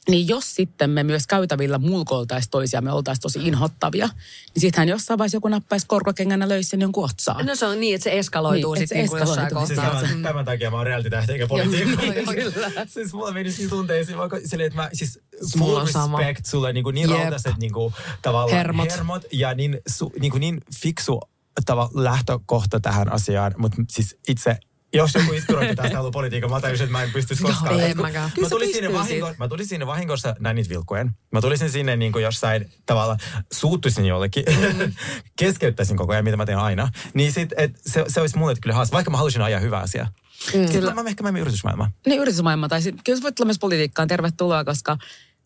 [0.08, 4.06] Niin jos sitten me myös käytävillä mulkoiltaisiin toisia, me oltaisiin tosi inhottavia,
[4.54, 7.46] niin sittenhän jossain vaiheessa joku nappaisi korkokengänä löisi sen jonkun otsaan.
[7.46, 9.66] No se on niin, että se eskaloituu Niin, niin, sitten niin jossain kohtaa.
[9.66, 12.02] Siis tämän, tämän takia mä oon reality eikä politiikka.
[12.02, 12.70] Joo, joo, kyllä.
[12.86, 15.20] siis mulla meni siinä tunteisiin, vaikka silleen, että mä siis
[15.56, 16.18] Mulla full sama.
[16.18, 18.90] respect sulle niin, kuin niin rautaiset niin kuin, tavallaan Hermot.
[18.90, 21.20] hermot ja niin, su, niin, kuin niin fiksu
[21.66, 24.56] tava, lähtökohta tähän asiaan, mutta siis itse
[24.94, 27.80] jos joku inspirointi tästä haluaa politiikan, mä tajusin, että mä en pystyisi koskaan.
[27.80, 28.30] en Kun mäkään.
[28.40, 31.10] Mä tulin, sinne vahingo, mä tulin sinne vahingossa näin vilkuen.
[31.30, 33.16] Mä tulisin sinne niin kuin jossain tavalla,
[33.52, 34.92] suuttuisin jollekin, Mm.
[35.38, 36.88] keskeyttäisin koko ajan, mitä mä teen aina.
[37.14, 40.06] Niin sit, et, se, se olisi mulle kyllä haastava, vaikka mä haluaisin ajaa hyvää asiaa.
[40.54, 40.72] Mm.
[40.72, 40.94] Kyllä.
[40.94, 41.90] Mä, ehkä mä menen yritysmaailmaan.
[42.06, 44.96] Niin yritysmaailma, tai sit, kyllä sä voit tulla myös politiikkaan, tervetuloa, koska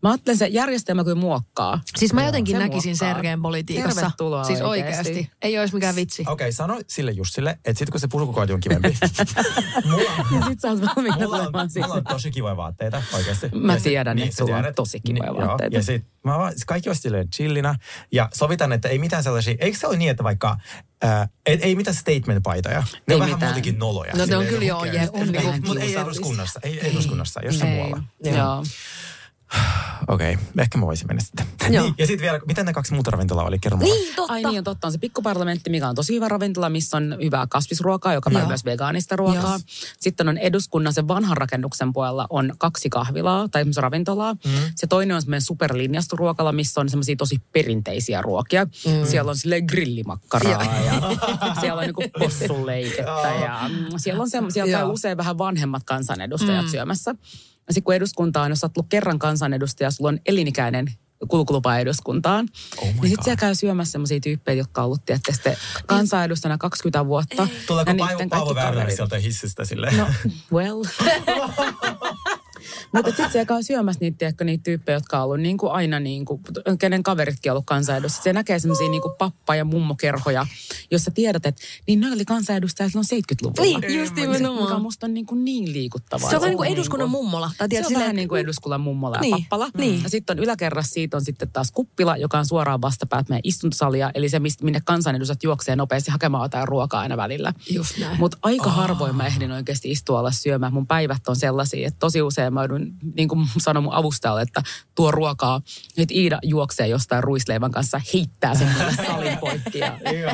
[0.02, 1.80] mä ajattelen se järjestelmä kuin muokkaa.
[1.96, 3.08] Siis mä jotenkin Se näkisin muokkaa.
[3.14, 4.00] Sergeen politiikassa.
[4.00, 5.10] Tervetuloa Siis oikeesti.
[5.10, 5.30] oikeasti.
[5.42, 6.22] Ei olisi mikään vitsi.
[6.22, 8.96] Okei, okay, sano sille Jussille, että sitten kun se purkukoodi on kivempi.
[9.84, 13.48] mulla, Ja sit sä oot valmiina mulla, on, mulla on tosi kivoja vaatteita oikeasti.
[13.54, 15.46] Mä Ja sit- tiedän, että sä sulla on tosi kivoja joo.
[15.48, 15.76] vaatteita.
[15.76, 17.74] Ja sit mä vaan, kaikki olisi silleen chillinä.
[18.12, 20.56] Ja sovitan, että ei mitään sellaisia, eikö se ole niin, että vaikka,
[21.02, 22.80] ää, et, ei mitään statement-paitoja.
[22.80, 23.50] Ne Ei on vähän mitään.
[23.50, 24.12] muutenkin noloja.
[24.16, 28.02] No ne on kyllä joo, on Niinku, vähän Mutta ei eduskunnassa, ei eduskunnassa, jossain muualla.
[28.24, 28.64] Joo.
[30.08, 31.46] Okei, okay, ehkä mä voisin mennä sitten.
[31.70, 31.84] Joo.
[31.84, 33.58] Niin, ja sitten vielä, miten ne kaksi muuta ravintolaa oli?
[33.58, 33.94] Kerro mulle.
[33.94, 34.32] Niin, totta.
[34.32, 34.86] Ai niin, on totta.
[34.86, 38.64] On se pikkuparlamentti, mikä on tosi hyvä ravintola, missä on hyvää kasvisruokaa, joka on myös
[38.64, 39.50] vegaanista ruokaa.
[39.50, 39.58] Joo.
[40.00, 44.34] Sitten on eduskunnan sen vanhan rakennuksen puolella on kaksi kahvilaa tai semmoista ravintolaa.
[44.34, 44.50] Mm.
[44.76, 48.64] Se toinen on semmoinen superlinjastu ruokala, missä on semmoisia tosi perinteisiä ruokia.
[48.64, 49.06] Mm.
[49.06, 50.94] Siellä on silleen grillimakkaraa ja
[51.60, 56.70] siellä on niinku possunleikettä ja mm, siellä on se, siellä usein vähän vanhemmat kansanedustajat mm.
[56.70, 57.14] syömässä.
[57.68, 60.86] Ja sitten kun eduskunta on, jos oot ollut kerran kansanedustaja, sulla on elinikäinen
[61.28, 62.48] kulkulupa eduskuntaan.
[62.78, 65.56] Oh niin sitten siellä käy syömässä sellaisia tyyppejä, jotka on ollut tietysti sitten
[65.86, 67.48] kansanedustajana 20 vuotta.
[67.66, 69.96] Tuleeko Paavo, Paavo Väyrynen sieltä hissistä silleen?
[69.96, 70.06] No,
[70.52, 70.82] well.
[72.92, 76.00] Mutta sitten siellä käy syömässä niitä, tiedätkö, niitä tyyppejä, jotka on ollut niin kuin aina,
[76.00, 76.40] niin kuin,
[76.78, 78.22] kenen kaveritkin on ollut kansanedustajia.
[78.24, 80.46] Se näkee semmoisia niin pappa- ja mummokerhoja,
[80.90, 83.78] jossa tiedät, että niin ne oli kansanedustajia silloin 70-luvulla.
[83.78, 84.82] Niin, just Mikä nimenomaan.
[84.82, 86.30] musta on niin, kuin niin liikuttavaa.
[86.30, 87.50] Se on vähän niin kuin niin eduskunnan mummola.
[87.58, 89.68] Tai se tiedät, on silleen, vähän niin kuin eduskunnan mummola ja Niin, pappala.
[89.78, 90.02] niin.
[90.02, 94.10] Ja sitten on yläkerrassa siitä on sitten taas kuppila, joka on suoraan vastapäät meidän istuntosalia.
[94.14, 97.52] Eli se, mistä, minne kansanedustajat juoksee nopeasti hakemaan jotain ruokaa aina välillä.
[97.70, 98.18] Just näin.
[98.18, 100.72] Mutta aika harvoin mä ehdin oikeasti istua alas syömään.
[100.72, 102.77] Mun päivät on sellaisia, että tosi usein mä joudun,
[103.16, 104.62] niin kuin sanon mun avustajalle, että
[104.94, 105.60] tuo ruokaa.
[105.96, 108.68] Nyt Iida juoksee jostain ruisleivän kanssa, heittää sen
[109.06, 109.80] salin poikki.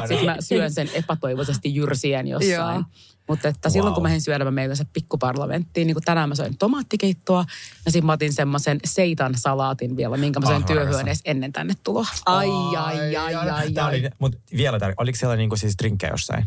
[0.08, 2.74] Sitten mä syön sen epätoivoisesti jyrsien jossain.
[2.76, 2.84] Joo.
[3.28, 3.94] Mutta että silloin Wow.
[3.94, 7.44] kun mä menin syödä, mä meillä se pikkuparlamenttiin, niin kuin tänään mä söin tomaattikeittoa
[7.84, 11.74] ja sitten mä otin semmoisen seitan salaatin vielä, minkä mä söin Ah, työhyöneessä ennen tänne
[11.84, 12.06] tuloa.
[12.26, 13.98] Ai, ai, ai, ai, Tää ai.
[14.00, 16.44] oli, mutta vielä tär- oliko siellä niinku siis drinkkejä jossain?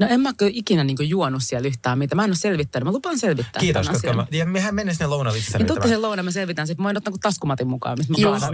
[0.00, 2.16] No en mä kyllä ikinä niin juonut siellä yhtään mitään.
[2.16, 2.84] Mä en ole selvittänyt.
[2.84, 4.16] Mä lupaan selvittää Kiitos, koska asian.
[4.16, 6.66] mä, ja mehän mennään sinne lounalle itse Niin tuutte sen lounan, mä selvitän.
[6.66, 8.44] Sitten mä voin ottaa kuin taskumatin mukaan, mistä mä Just.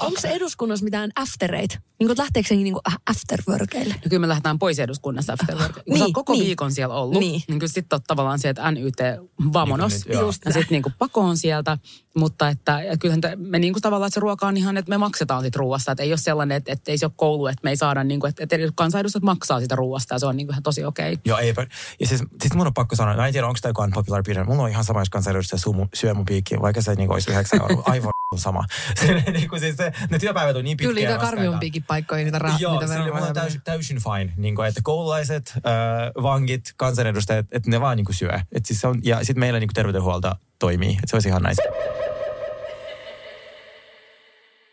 [0.00, 1.78] Onko se eduskunnassa mitään aftereita?
[1.98, 3.94] Niin kuin lähteekö se niin kuin afterworkeille?
[3.94, 5.74] No kyllä me lähdetään pois eduskunnasta afterwork.
[5.74, 6.44] Kun Niin, oot koko niin.
[6.46, 7.32] viikon siellä ollut, Niin.
[7.32, 8.98] niin, niin kyllä sitten on tavallaan se, että NYT
[9.52, 9.92] vamonos.
[9.92, 10.32] Niin nyt, joo.
[10.44, 11.78] ja sitten niin pako on sieltä.
[12.16, 14.88] Mutta että ja kyllähän te, me niin kuin tavallaan, että se ruoka on ihan, että
[14.88, 15.92] me maksetaan siitä ruoasta.
[15.92, 18.20] Että ei ole sellainen, että, että ei se ole koulu, että me ei saada, niin
[18.20, 21.12] kuin, että, että kansanedustajat maksaa sitä ruoasta ja se on niin kuin ihan tosi okei.
[21.12, 21.22] Okay.
[21.24, 21.54] Joo, ei.
[22.00, 24.44] Ja siis, siis mun on pakko sanoa, mä en tiedä, onko tämä joku unpopular piirre.
[24.44, 25.60] Mulla on ihan sama, jos kansanedustaja
[25.94, 27.82] syö mun, piikkiin, vaikka se niinku olisi 9 euroa.
[27.92, 28.64] Aivan sama.
[29.00, 30.94] Se, niinku, siis se, ne työpäivät on niin pitkiä.
[30.94, 33.34] Kyllä niitä karviumpiakin paikkoja, niitä, ra- Joo, niitä mulla on verorahoja.
[33.34, 34.32] täysin, täysin fine.
[34.36, 35.62] Niin kuin, että koululaiset, äh,
[36.22, 38.40] vangit, kansanedustajat, että ne vaan niin kuin syö.
[38.52, 40.90] Et siis se on, ja sitten meillä niin kuin terveydenhuolto toimii.
[40.90, 41.62] Että se olisi ihan nice.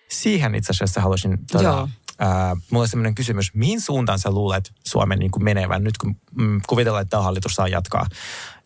[0.09, 1.89] Siihen itse asiassa haluaisin tuota, Joo.
[2.21, 3.53] äh, mulla on sellainen kysymys.
[3.53, 7.55] Mihin suuntaan sä luulet Suomen niin kuin menevän nyt, kun mm, kuvitellaan, että tämä hallitus
[7.55, 8.05] saa jatkaa?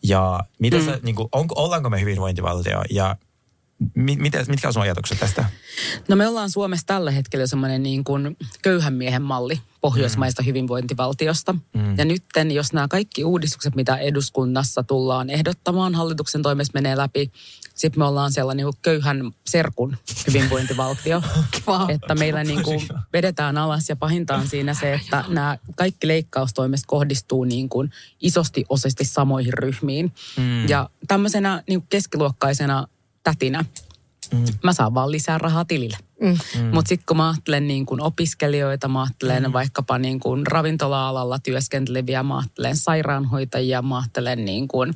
[0.02, 0.84] Ja mitä mm.
[0.84, 2.82] sä, niin kuin, onko, ollaanko me hyvinvointivaltio?
[2.90, 3.16] Ja
[3.94, 5.44] mi, mitä, mitkä on sun ajatukset tästä?
[6.08, 10.46] No me ollaan Suomessa tällä hetkellä semmoinen niin kuin köyhän miehen malli pohjoismaista mm.
[10.46, 11.52] hyvinvointivaltiosta.
[11.52, 11.98] Mm.
[11.98, 17.32] Ja nytten, jos nämä kaikki uudistukset, mitä eduskunnassa tullaan ehdottamaan, hallituksen toimesta menee läpi,
[17.74, 21.22] sitten me ollaan sellainen niin kuin köyhän serkun hyvinvointivaltio.
[21.94, 26.86] Että meillä niin kuin vedetään alas ja pahinta on siinä se, että nämä kaikki leikkaustoimesta
[26.86, 30.12] kohdistuu niin kuin isosti osasti samoihin ryhmiin.
[30.36, 30.68] Mm.
[30.68, 32.86] Ja tämmöisenä niin kuin keskiluokkaisena
[33.22, 33.64] tätinä,
[34.32, 34.44] mm.
[34.62, 35.96] mä saan vaan lisää rahaa tilille.
[36.22, 36.36] Mm.
[36.72, 39.52] Mutta sitten kun mä ajattelen niin kuin opiskelijoita, mä ajattelen mm.
[39.52, 44.94] vaikkapa niin kuin ravintola-alalla työskenteleviä, mä ajattelen sairaanhoitajia, mä ajattelen, niin kuin,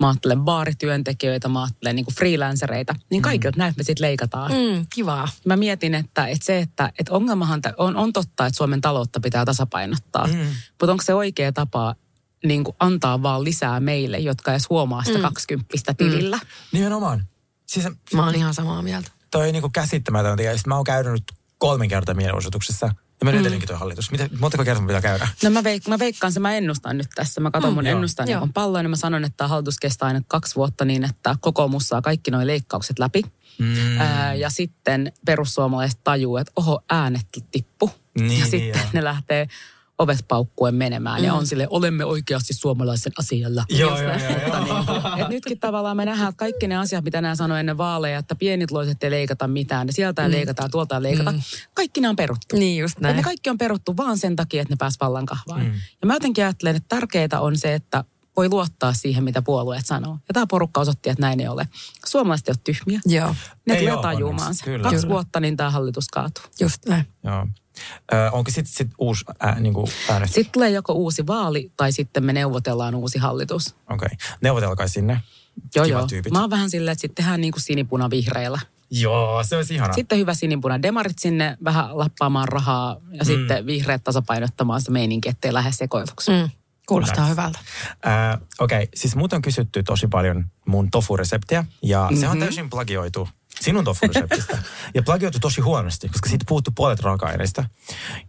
[0.00, 3.58] mä ajattelen baarityöntekijöitä, mä ajattelen niin freelancereita, niin kaikilta mm.
[3.58, 4.52] näitä me sitten leikataan.
[4.52, 5.28] Mm, kivaa.
[5.46, 9.44] Mä mietin, että, että se, että, että ongelmahan on, on totta, että Suomen taloutta pitää
[9.44, 10.26] tasapainottaa.
[10.26, 10.46] Mm.
[10.80, 11.94] Mutta onko se oikea tapa
[12.44, 15.22] niin kuin antaa vaan lisää meille, jotka edes huomaa sitä mm.
[15.22, 16.38] 20 tilillä?
[16.72, 17.26] Nimenomaan.
[17.66, 19.10] Siis Mä oon ihan samaa mieltä.
[19.30, 20.42] toi niinku käsittämätöntä.
[20.42, 21.24] Ja sit mä oon käynyt nyt
[21.58, 22.86] kolme kertaa mielenosoituksessa.
[22.86, 24.10] Ja mä nyt edelleenkin toi hallitus.
[24.10, 25.28] Mitä, montako kertaa pitää käydä?
[25.42, 27.40] No mä, veik- mä veikkaan se, mä ennustan nyt tässä.
[27.40, 27.96] Mä katson mun joo.
[27.96, 28.40] ennustan Joo.
[28.40, 32.02] niin pallon ja mä sanon, että hallitus kestää aina kaksi vuotta niin, että kokoomus saa
[32.02, 33.22] kaikki nuo leikkaukset läpi.
[33.58, 34.00] Mm.
[34.00, 37.90] Ää, ja sitten perussuomalaiset tajuu, että oho, äänet tippu.
[38.18, 38.90] Niin, ja niin, sitten joo.
[38.92, 39.48] ne lähtee
[39.98, 41.26] ovet paukkuen menemään mm.
[41.26, 43.64] ja on sille olemme oikeasti suomalaisen asialla.
[43.68, 44.64] Joo, joo, joo, joo.
[44.64, 48.18] Niin, et nytkin tavallaan me nähdään, että kaikki ne asiat, mitä nämä sanoi ennen vaaleja,
[48.18, 51.40] että pienitloiset ei leikata mitään, ja sieltä ei leikata ja tuolta ei leikata, mm.
[51.74, 52.56] kaikki nämä on peruttu.
[52.56, 53.16] Niin just Että näin.
[53.16, 55.60] ne kaikki on peruttu vaan sen takia, että ne pääs vallan kahvaan.
[55.60, 55.72] Mm.
[56.00, 58.04] Ja mä jotenkin ajattelen, että tärkeää on se, että
[58.36, 60.12] voi luottaa siihen, mitä puolueet sanoo.
[60.28, 61.68] Ja tämä porukka osoitti, että näin ei ole.
[62.06, 63.00] Suomalaiset ei ole tyhmiä.
[63.06, 63.34] Joo,
[63.66, 64.46] Ne Ei tulee tajumaan.
[64.48, 65.08] Kaksi Kyllä.
[65.08, 66.44] vuotta, niin tämä hallitus kaatuu.
[66.60, 67.04] just näin.
[67.24, 67.46] Joo.
[68.12, 70.34] Ö, onko sitten sit uusi ää, niinku äänestys?
[70.34, 73.74] Sitten tulee joko uusi vaali tai sitten me neuvotellaan uusi hallitus.
[73.90, 74.06] Okei.
[74.06, 74.36] Okay.
[74.40, 75.20] Neuvotelkaa sinne.
[75.74, 76.06] Joo, Kivat joo.
[76.06, 76.32] tyypit.
[76.32, 78.58] Mä oon vähän silleen, että sitten tehdään niin kuin sinipuna vihreillä.
[78.90, 79.94] Joo, se olisi ihanaa.
[79.94, 83.26] Sitten hyvä sinipuna demarit sinne vähän lappaamaan rahaa ja mm.
[83.26, 86.30] sitten vihreät tasapainottamaan sitä meininkiä, ettei lähde sekoiluksi.
[86.30, 86.50] Mm.
[86.86, 87.30] Kuulostaa Nice.
[87.30, 87.58] hyvältä.
[88.06, 88.86] Äh, Okei, okay.
[88.94, 92.20] siis mut on kysytty tosi paljon mun tofu-reseptiä ja mm-hmm.
[92.20, 93.28] se on täysin plagioitu
[93.64, 94.58] sinun tofu-reseptistä.
[94.94, 97.64] ja plagioitu tosi huonosti, koska siitä puuttuu puolet raaka-aineista.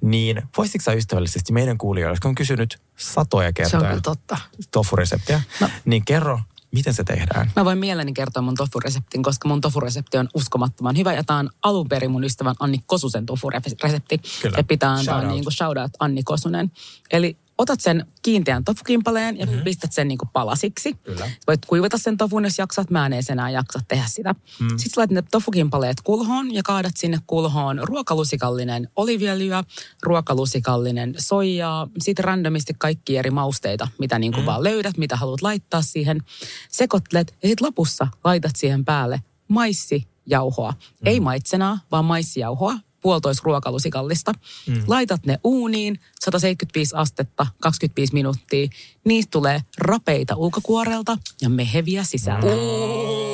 [0.02, 4.38] Niin voisitko sä ystävällisesti meidän kuulijoille, jotka on kysynyt satoja Se on kertoja kyllä totta.
[4.72, 5.42] tofu-reseptiä,
[5.86, 6.40] niin kerro,
[6.72, 7.52] miten se tehdään.
[7.56, 11.14] Mä voin mielelläni kertoa mun tofureseptin, koska mun tofuresepti on uskomattoman hyvä.
[11.14, 14.22] Ja tää on alun perin mun ystävän Anni Kosusen tofuresepti.
[14.42, 14.58] Kyllä.
[14.58, 15.32] Ja pitää antaa Shout out.
[15.34, 16.72] niin kuin shout out Anni Kosunen.
[17.12, 19.62] Eli otat sen kiinteän tofukimpaleen ja mm-hmm.
[19.62, 20.94] pistät sen niin kuin palasiksi.
[20.94, 21.32] Kyllä.
[21.48, 22.90] Voit kuivata sen tofun, jos jaksat.
[22.90, 24.36] Mä en edes enää jaksa tehdä sitä.
[24.60, 24.68] Mm.
[24.70, 29.64] Sitten laitat ne tofukimpaleet kulhoon ja kaadat sinne kulhoon ruokalusikallinen oliviöljyä,
[30.04, 34.46] ruokalusikallinen soijaa, sitten randomisti kaikki eri mausteita, mitä niin kuin mm.
[34.46, 36.24] vaan löydät, mitä haluat laittaa siihen.
[36.70, 40.72] Sekoitlet ja sitten lopussa laitat siihen päälle maissijauhoa.
[40.72, 41.08] Mm.
[41.08, 44.32] Ei maitsenaa, vaan maissijauhoa puolitoista ruokalusikallista.
[44.68, 44.84] Mm.
[44.88, 48.68] Laitat ne uuniin, 175 astetta, 25 minuuttia.
[49.04, 52.48] Niistä tulee rapeita ulkokuorelta ja meheviä sisältä.
[52.48, 53.25] Mm.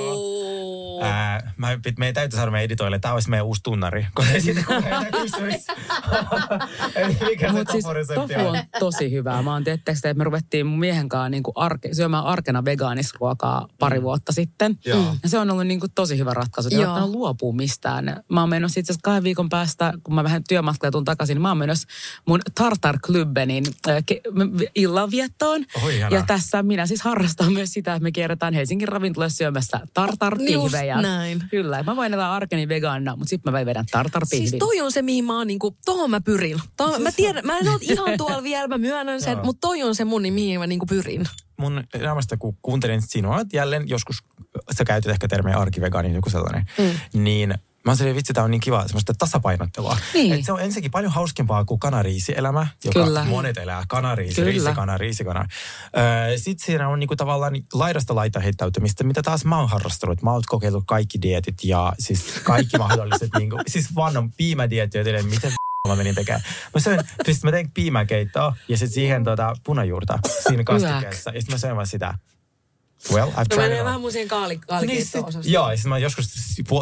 [1.02, 1.68] Ää, mä,
[2.00, 5.68] meidän täytyy saada meidän editoille, tämä olisi meidän uusi tunnari, kun ei siitä kukaan kysyisi.
[7.30, 7.86] Mikä se Mutta siis
[8.16, 8.58] tofu on?
[8.80, 9.42] tosi hyvää.
[9.42, 14.02] Mä oon tietysti, että me ruvettiin mun miehen kanssa niin arke, syömään arkena vegaanisruokaa pari
[14.02, 14.80] vuotta sitten.
[14.86, 15.16] Joo.
[15.24, 16.70] Ja se on ollut niin kuin tosi hyvä ratkaisu.
[16.72, 16.84] Ei Joo.
[16.84, 18.24] ole ottanut luopua mistään.
[18.30, 21.42] Mä oon menossa itse asiassa kahden viikon päästä, kun mä vähän työmatkalle tuun takaisin, niin
[21.42, 21.88] mä oon menossa
[22.28, 25.66] mun Tartar Clubenin äh, ke- illanviettoon.
[25.92, 26.20] Ihanaa.
[26.20, 30.91] ja tässä minä siis harrastan myös sitä, että me kierretään Helsingin ravintoloissa syömässä tartar-pihvejä.
[30.96, 31.44] Just näin.
[31.52, 34.50] Kyllä, mä voin elää arkeni vegaanina, mutta sitten mä vedän tartar-pihvin.
[34.50, 36.60] Siis toi on se, mihin mä oon niinku, tohon mä pyrin.
[36.78, 39.96] To, mä tiedän, mä en ole ihan tuolla vielä, mä myönnän sen, mutta toi on
[39.96, 41.26] se mun, niin mihin mä niinku pyrin.
[41.58, 44.24] mun elämästä, kun kuuntelin sinua, että jälleen joskus,
[44.78, 47.24] sä käytit ehkä termiä arkivegaani, joku sellainen, mm.
[47.24, 47.56] niin
[47.86, 49.98] mä oon silleen, vitsi, tää on niin kiva, semmoista tasapainottelua.
[50.14, 50.34] Niin.
[50.34, 53.24] Et se on ensinnäkin paljon hauskempaa kuin kanariisielämä, joka Kyllä.
[53.26, 53.84] monet elää.
[53.88, 54.52] Kanariisi, Kyllä.
[54.52, 55.46] riisikana, riisikana.
[55.98, 60.22] Öö, Sitten siinä on niinku tavallaan laidasta laita heittäytymistä, mitä taas mä oon harrastanut.
[60.22, 65.26] Mä oon kokeillut kaikki dietit ja siis kaikki mahdolliset, niinku, siis vaan on piimädietti, joten
[65.26, 65.52] miten
[65.88, 66.44] mä menin tekemään.
[66.74, 71.30] Mä söin, siis mä tein piimäkeittoa ja sitten siihen tota, punajuurta siinä kastikkeessa.
[71.30, 72.18] Ja sitten mä söin vaan sitä.
[73.14, 75.44] Well, I've No tried menee it vähän mun siihen kaali, Niin, kaalikeitto-osastoon.
[75.54, 76.28] joo, ja siis mä joskus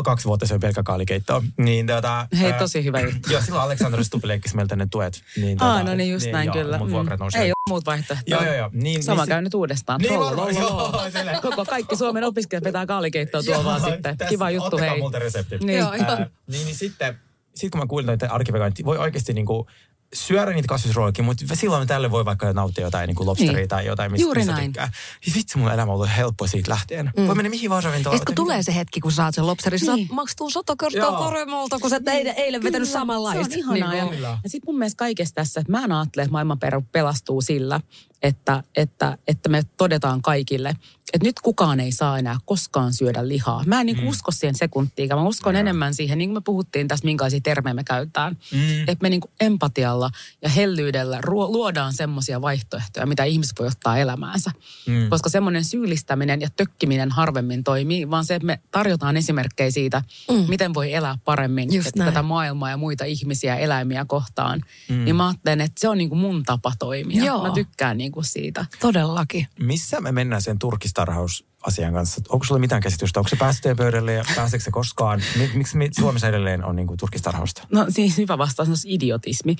[0.03, 1.43] kaksi vuotta söin pelkkä kaalikeittoa.
[1.57, 3.31] Niin, tota, Hei, ää, tosi hyvä juttu.
[3.31, 5.21] Joo, silloin Aleksandr Stubb leikkisi meiltä ne tuet.
[5.37, 6.77] Niin, Aa, no niin just näin joo, kyllä.
[6.77, 7.23] Mun vuokrat Mm.
[7.23, 7.37] nousi.
[7.37, 8.37] Ei ole muut vaihtoehtoja.
[8.37, 8.69] Joo, joo, joo.
[8.73, 10.01] Niin, Sama niin käy nyt uudestaan.
[10.01, 11.41] Niin varmaan, joo, silleen.
[11.41, 14.17] Koko kaikki Suomen opiskelijat vetää kaalikeittoa tuolla vaan sitten.
[14.17, 14.99] tässä- Kiva juttu, ottakaa hei.
[15.01, 15.57] multa resepti.
[15.57, 15.79] Niin.
[15.79, 16.17] Joo, joo.
[16.47, 17.19] Niin, niin sitten,
[17.55, 19.67] sitten kun mä kuulin noita arkivegaanit, voi oikeasti niinku
[20.13, 23.67] syödä niitä kasvisruokia, mutta silloin tälle voi vaikka nauttia jotain niin kuin lobsteria Niin.
[23.69, 24.65] tai jotain, mistä, Juuri mistä näin.
[24.65, 24.91] tykkää.
[25.27, 27.11] Ja vitsi, mun elämä on ollut helppo siitä lähtien.
[27.17, 27.27] Mm.
[27.27, 28.19] Voi mennä mihin vaan ravintolaan.
[28.19, 29.95] Sitten kun tulee se hetki, kun saat sen lobsterin, niin.
[29.95, 30.07] Niin.
[30.07, 33.43] saat makstua sata kertaa paremmalta, kun sä et eilen, eilen vetänyt Kyllä, samanlaista.
[33.43, 34.05] Se on ihanaa.
[34.09, 36.59] Niin ja, sitten mun mielestä kaikessa tässä, että mä en ajattele, että maailman
[36.91, 37.81] pelastuu sillä,
[38.21, 40.75] että, että, että me todetaan kaikille,
[41.13, 43.63] että nyt kukaan ei saa enää koskaan syödä lihaa.
[43.65, 44.07] Mä en niin mm.
[44.07, 45.21] usko siihen sekuntiikaan.
[45.21, 45.59] Mä uskon Joo.
[45.59, 48.37] enemmän siihen, niin kuin me puhuttiin tästä, minkälaisia termejä me käytetään.
[48.53, 48.79] Mm.
[48.79, 50.09] Että me niin kuin empatialla
[50.41, 54.51] ja hellyydellä ruo- luodaan semmoisia vaihtoehtoja, mitä ihmiset voi ottaa elämäänsä.
[54.87, 55.09] Mm.
[55.09, 60.01] Koska semmoinen syyllistäminen ja tökkiminen harvemmin toimii, vaan se, että me tarjotaan esimerkkejä siitä,
[60.31, 60.45] mm.
[60.47, 62.13] miten voi elää paremmin Just että näin.
[62.13, 64.61] tätä maailmaa ja muita ihmisiä ja eläimiä kohtaan.
[64.89, 65.05] Mm.
[65.05, 67.25] Niin mä ajattelen, että se on niin kuin mun tapa toimia.
[67.25, 67.47] Joo.
[67.47, 68.65] Mä tykkään niin niin kuin siitä.
[68.79, 69.47] Todellakin.
[69.59, 72.21] Missä me mennään sen turkistarhausasian kanssa?
[72.29, 73.19] Onko sulla mitään käsitystä?
[73.19, 75.21] Onko se päästöjen pöydälle ja pääseekö se koskaan?
[75.37, 77.67] Mi- Miksi me Suomessa edelleen on niin kuin turkistarhausta?
[77.71, 79.55] No siis hyvä vastaus on idiotismi.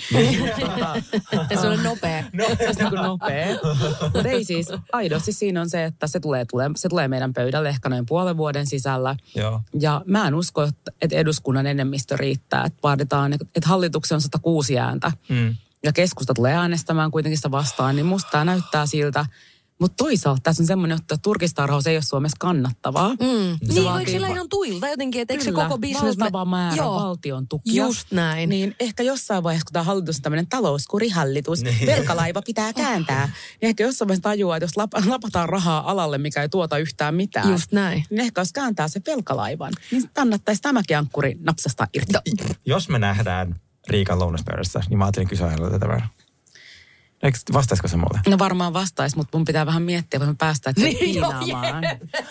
[1.49, 2.23] Ja se on nopea.
[2.33, 2.45] No.
[2.57, 3.47] Se olisi niin kuin nopea.
[4.13, 7.69] Mutta ei siis, aidosti siinä on se, että se tulee, tulee, se tulee meidän pöydälle
[7.69, 9.15] ehkä noin puolen vuoden sisällä.
[9.35, 9.61] Joo.
[9.79, 12.65] Ja mä en usko, että että eduskunnan enemmistö riittää.
[12.65, 15.11] Että vaaditaan, että hallituksen on 106 ääntä.
[15.29, 15.55] Mm.
[15.83, 17.95] Ja keskusta tulee äänestämään kuitenkin sitä vastaan.
[17.95, 19.25] Niin musta tämä näyttää siltä,
[19.79, 23.09] mutta toisaalta tässä on semmoinen, että turkistarhaus ei ole Suomessa kannattavaa.
[23.09, 23.17] Mm.
[23.73, 26.19] Se Niin, eikö sillä va- ihan tuilta jotenkin, että eikö se koko bisnes...
[26.19, 27.83] valtava määrä Joo, valtion tukia.
[27.85, 28.49] Just näin.
[28.49, 31.85] Niin ehkä jossain vaiheessa, kun tämä hallitus on tämmöinen talouskurihallitus, Niin.
[31.87, 36.41] velkalaiva pitää kääntää, niin ehkä jossain vaiheessa tajuaa, että jos lap- lapataan rahaa alalle, mikä
[36.41, 38.03] ei tuota yhtään mitään, Just näin.
[38.09, 42.13] niin ehkä jos kääntää se velkalaivan, niin kannattaisi tämäkin ankkuri napsastaa irti.
[42.13, 42.21] No.
[42.65, 43.55] Jos me nähdään
[43.89, 46.09] Riikan lounaspöydässä, niin mä ajattelin kysyä häneltä tätä vähän.
[47.23, 48.19] Eikö, vastaisiko se mulle?
[48.27, 51.83] No varmaan vastaisi, mutta mun pitää vähän miettiä, voimme päästä että Niin, joo, piinaamaan.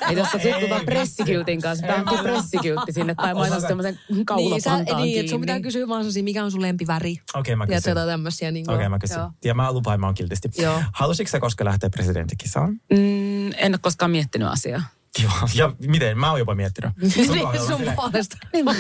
[0.08, 5.02] Ei tuossa sutkutaan pressikyltin kanssa, päähänkin pressikyltti sinne tai mä laitan semmoisen Niin, sä, kaulapantaan
[5.02, 7.16] niin, että sun pitää kysyä vaan sellaisia, mikä on sun lempiväri.
[7.34, 7.90] Okei, mä Ja kysyn.
[7.90, 8.50] jotain tämmöisiä.
[8.50, 9.20] Niin Okei, mä kysyn.
[9.44, 10.48] Ja mä lupaan, mä oon kiltisti.
[10.58, 10.82] Joo.
[10.92, 12.70] Halusitko sä koskaan lähteä presidenttikisaan?
[12.90, 14.82] Mm, en ole koskaan miettinyt asiaa.
[15.22, 15.32] Joo.
[15.54, 16.18] Ja miten?
[16.18, 16.90] Mä oon jopa miettinyt.
[17.26, 18.36] Sun kohdalla sun puolesta.
[18.52, 18.76] En, Mut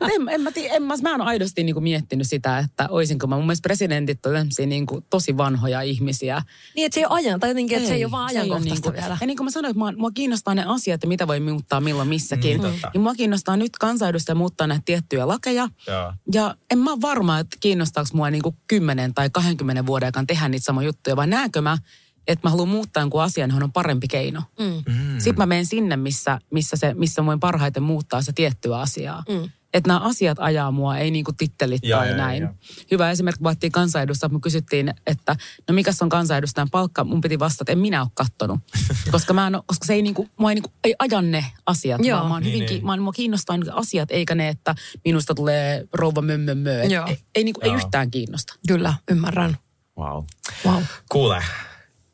[0.00, 3.36] en, en, mä, tii- en, mä, mä oon aidosti niinku miettinyt sitä, että oisinko mä.
[3.36, 6.42] Mun mielestä presidentit on tämmöisiä niinku tosi vanhoja ihmisiä.
[6.76, 9.02] Niin, että se ei ole ajan, tai jotenkin, että se ei ole vaan ajankohtaista niinku-
[9.02, 9.18] vielä.
[9.20, 11.80] Ja niin kuin mä sanoin, että mua, mua kiinnostaa ne asiat, että mitä voi muuttaa
[11.80, 12.56] milloin missäkin.
[12.60, 12.90] Mm, totta.
[12.94, 15.68] niin mua kiinnostaa nyt kansanedustaja muuttaa näitä tiettyjä lakeja.
[15.86, 16.12] Joo.
[16.32, 20.48] Ja en mä ole varma, että kiinnostaako mua niinku 10 tai 20 vuoden aikaan tehdä
[20.48, 21.78] niitä samoja juttuja, vai näenkö mä,
[22.26, 24.42] että mä haluan muuttaa jonkun asian, johon on parempi keino.
[24.58, 24.92] Mm.
[24.94, 25.18] Mm.
[25.18, 29.22] Sitten mä menen sinne, missä, missä, se, missä mä voin parhaiten muuttaa se tiettyä asiaa.
[29.28, 29.50] Mm.
[29.74, 32.42] Että nämä asiat ajaa mua, ei niinku tittelit Joo, tai joo, näin.
[32.42, 32.52] joo.
[32.90, 35.36] Hyvä esimerkki, kun vaattiin kansanedustajat, me kysyttiin, että
[35.68, 38.60] no mikä on kansanedustajan palkka, mun piti vastata, että en minä ole kattonut.
[39.12, 42.18] koska, mä en, koska se ei, niinku, mua ei, niinku, ei aja ne asiat, Joo.
[42.18, 42.86] vaan mä oon Niin, hyvin, niin.
[42.86, 46.82] mä mua kiinnostaa ne asiat, eikä ne, että minusta tulee rouva mömmömmö.
[46.82, 47.06] Et Joo.
[47.06, 48.54] Ei, ei, niinku, ei yhtään kiinnosta.
[48.68, 49.56] Kyllä, ymmärrän.
[49.98, 50.24] Wow.
[50.66, 50.82] Wow.
[51.08, 51.42] Kuule,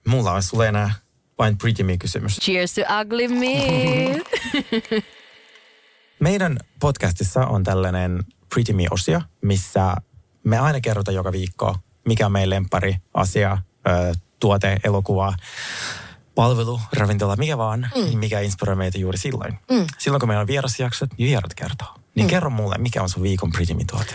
[0.08, 0.94] mulla olisi sulle enää
[1.38, 2.38] vain Pretty Me-kysymys.
[2.40, 4.22] Cheers to ugly me.
[6.20, 8.24] Meidän podcastissa on tällainen
[8.54, 9.96] Pretty Me-osio, missä
[10.44, 11.76] me aina kerrotaan joka viikko,
[12.08, 15.34] mikä on meidän lempari asia, ö, tuote, elokuva,
[16.34, 18.18] palvelu, ravintola, mikä vaan, mm.
[18.18, 19.58] mikä inspiroi meitä juuri silloin.
[19.70, 19.86] Mm.
[19.98, 21.94] Silloin kun meillä on vierasjaksot, niin vierat kertoo.
[22.14, 22.30] Niin mm.
[22.30, 24.14] kerro mulle, mikä on sun viikon Pretty Me-tuote?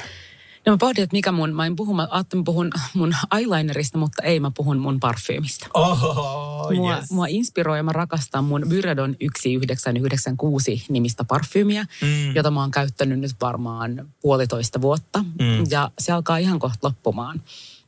[0.65, 3.97] No mä pohdin, että mikä mun, mä en puhu, mä ajattelin, mä puhun mun eyelinerista,
[3.97, 5.67] mutta ei, mä puhun mun parfyymistä.
[5.73, 12.35] Oh, Mua, mua inspiroi ja mä rakastan mun Byredon 1996 nimistä parfyymiä, Mm.
[12.35, 15.19] jota mä oon käyttänyt nyt varmaan puolitoista vuotta.
[15.19, 15.63] Mm.
[15.69, 17.41] Ja se alkaa ihan kohta loppumaan.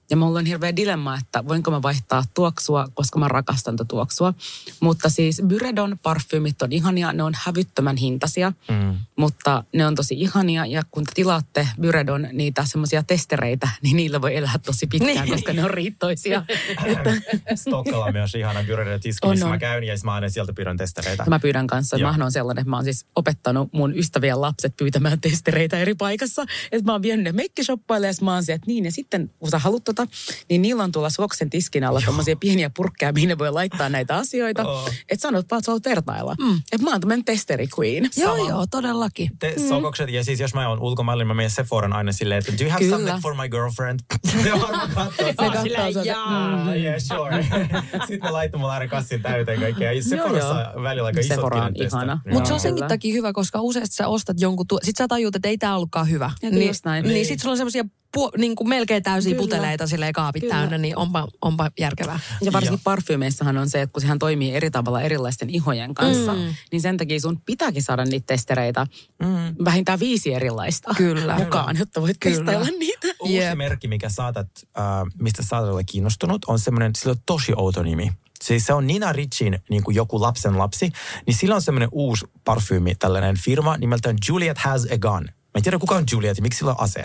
[0.09, 4.33] Ja mulla on hirveä dilemma, että voinko mä vaihtaa tuoksua, koska mä rakastan tätä tuoksua.
[4.79, 8.95] Mutta siis Byredon parfyymit on ihania, ne on hävyttömän hintaisia, Mm.
[9.15, 10.65] mutta ne on tosi ihania.
[10.65, 15.29] Ja kun te tilaatte Byredon niitä semmoisia testereitä, niin niillä voi elää tosi pitkään, Niin.
[15.33, 16.43] koska ne on riittoisia.
[16.85, 17.13] että,
[17.55, 19.51] Stokkalla on myös ihana Byredo tiski, missä on.
[19.51, 21.23] mä käyn ja mä aina sieltä pyydän testereitä.
[21.23, 22.13] Ja mä pyydän kanssa, Joo.
[22.17, 26.45] mä on sellainen, että mä oon siis opettanut mun ystävien lapset pyytämään testereitä eri paikassa.
[26.71, 28.85] Että mä oon vienyt ne meikkishoppaille ja mä oon se, että niin.
[28.85, 30.17] Ja sitten kun sä haluat tota,
[30.49, 34.15] niin niillä on tuolla Swoksen tiskin alla tommosia pieniä purkkeja, mihin ne voi laittaa näitä
[34.15, 34.67] asioita.
[34.67, 34.89] Oo.
[35.09, 36.35] Että sanot vaan, että sä haluat vertailla.
[36.39, 36.61] Mm.
[36.71, 38.09] Että mä oon tämmönen testeri queen.
[38.17, 39.29] Joo, joo, todellakin.
[39.39, 42.51] Te sokokset, ja siis jos mä oon ulkomailla, niin mä menen Sephoran aina silleen, että
[42.51, 42.97] do you have Kyllä.
[42.97, 43.99] something for my girlfriend?
[44.43, 45.27] ne varmaan katsoo.
[45.27, 47.45] Ne katsoo silleen, sen, jaa, yeah, sure.
[48.07, 49.91] Sitten ne laittoi mulle aina kassin täyteen kaikkea.
[49.91, 52.21] Ja Sephorassa välillä aika isot Sephora on ihana.
[52.31, 55.35] Mutta se on senkin takia hyvä, koska useasti sä ostat jonkun, tuo, sit sä tajuut,
[55.35, 56.31] että ei tää ollutkaan hyvä.
[56.41, 57.25] Ja niin, niin, Niin.
[57.25, 59.41] sit sulla on semmosia pu, niin kuin melkein täysiä Kyllä.
[59.41, 60.55] puteleita silleen kaapit Kyllä.
[60.55, 62.19] täynnä, niin onpa, onpa järkevää.
[62.41, 62.81] Ja varsinkin Joo.
[62.83, 66.53] parfyymeissahan on se, että kun sehän toimii eri tavalla erilaisten ihojen kanssa, Mm.
[66.71, 68.87] niin sen takia sun pitääkin saada niitä testereitä
[69.23, 69.65] Mm.
[69.65, 71.35] vähintään viisi erilaista Kyllä.
[71.35, 72.35] mukaan, jotta voit Kyllä.
[72.35, 73.07] testailla niitä.
[73.19, 73.57] Uusi Jep.
[73.57, 74.47] merkki, mikä saatat,
[74.79, 74.83] äh,
[75.21, 78.11] mistä saatat olla kiinnostunut, on semmoinen, sillä on tosi outo nimi.
[78.43, 80.89] Siis se on Nina Richin niin kuin joku lapsen lapsi,
[81.27, 85.29] niin sillä on semmoinen uusi parfyymi, tällainen firma nimeltään Juliet Has a Gun.
[85.57, 87.03] Mä en tiedä kuka on Juliet ja miksi sillä on ase.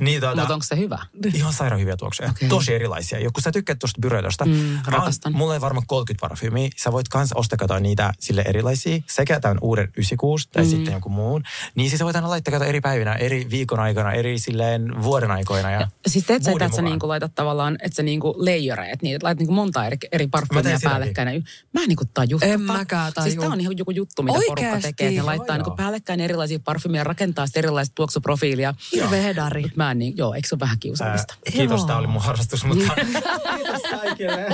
[0.00, 0.98] niin, tuota, Mutta onko se hyvä?
[1.34, 2.30] Ihan sairaan hyviä tuoksuja.
[2.30, 2.48] Okay.
[2.48, 3.18] Tosi erilaisia.
[3.18, 5.32] Ja kun sä tykkäät tuosta Byredosta, Mm, rakastan.
[5.36, 6.68] mulla ei varmaan 30 parfyymiä.
[6.76, 8.98] Sä voit kans ostaa niitä sille erilaisia.
[9.06, 10.70] Sekä tämän uuden 96 tai mm.
[10.70, 11.42] sitten jonkun muun.
[11.74, 15.70] Niin siis sä voit aina laittaa eri päivinä, eri viikon aikana, eri silleen vuoden aikoina.
[15.70, 19.26] Ja, Siis teet sä, että sä niinku laitat tavallaan, että sä niinku leijoreet, niin että
[19.26, 20.80] laitat niinku monta eri, eri sitäkin.
[20.84, 21.44] päällekkäin.
[21.74, 23.40] Mä en niinku taju En mäkään Siis taju.
[23.40, 24.82] tää on ihan joku juttu, mitä porukka Oikeesti?
[24.82, 25.10] tekee.
[25.10, 25.64] Ne laittaa joo.
[25.64, 27.60] niinku päällekkäin erilaisia parfyymiä, rakentaa sitten
[27.92, 28.74] sellaista tuoksuprofiilia.
[28.92, 29.64] Hirveä hedari.
[29.76, 31.34] Mä en niin, joo, eikö se ole vähän kiusallista?
[31.34, 31.86] Ää, kiitos, Joo.
[31.86, 32.94] tämä oli mun harrastus, mutta
[33.56, 34.46] kiitos kaikille.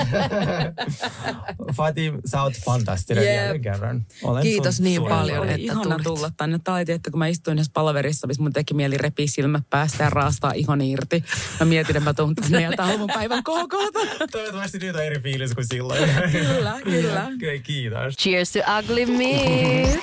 [1.76, 3.34] Fatim, sä oot fantastinen Jep.
[3.34, 4.06] jälleen kerran.
[4.22, 6.02] Olen Kiitos sun niin paljon, Oli että tulit.
[6.02, 6.58] tulla tänne.
[6.68, 10.10] Oli, että kun mä istuin yhdessä palaverissa, missä mun teki mieli repiä silmät päästä ja
[10.10, 11.24] raastaa ihon irti.
[11.60, 13.74] Mä mietin, että mä tuun tänne ja tää on mun päivän KK.
[14.32, 16.10] Toivottavasti nyt on eri fiilis kuin silloin.
[16.32, 17.26] Kyllä, kyllä.
[17.62, 18.16] Kiitos.
[18.16, 20.00] Cheers to ugly meat.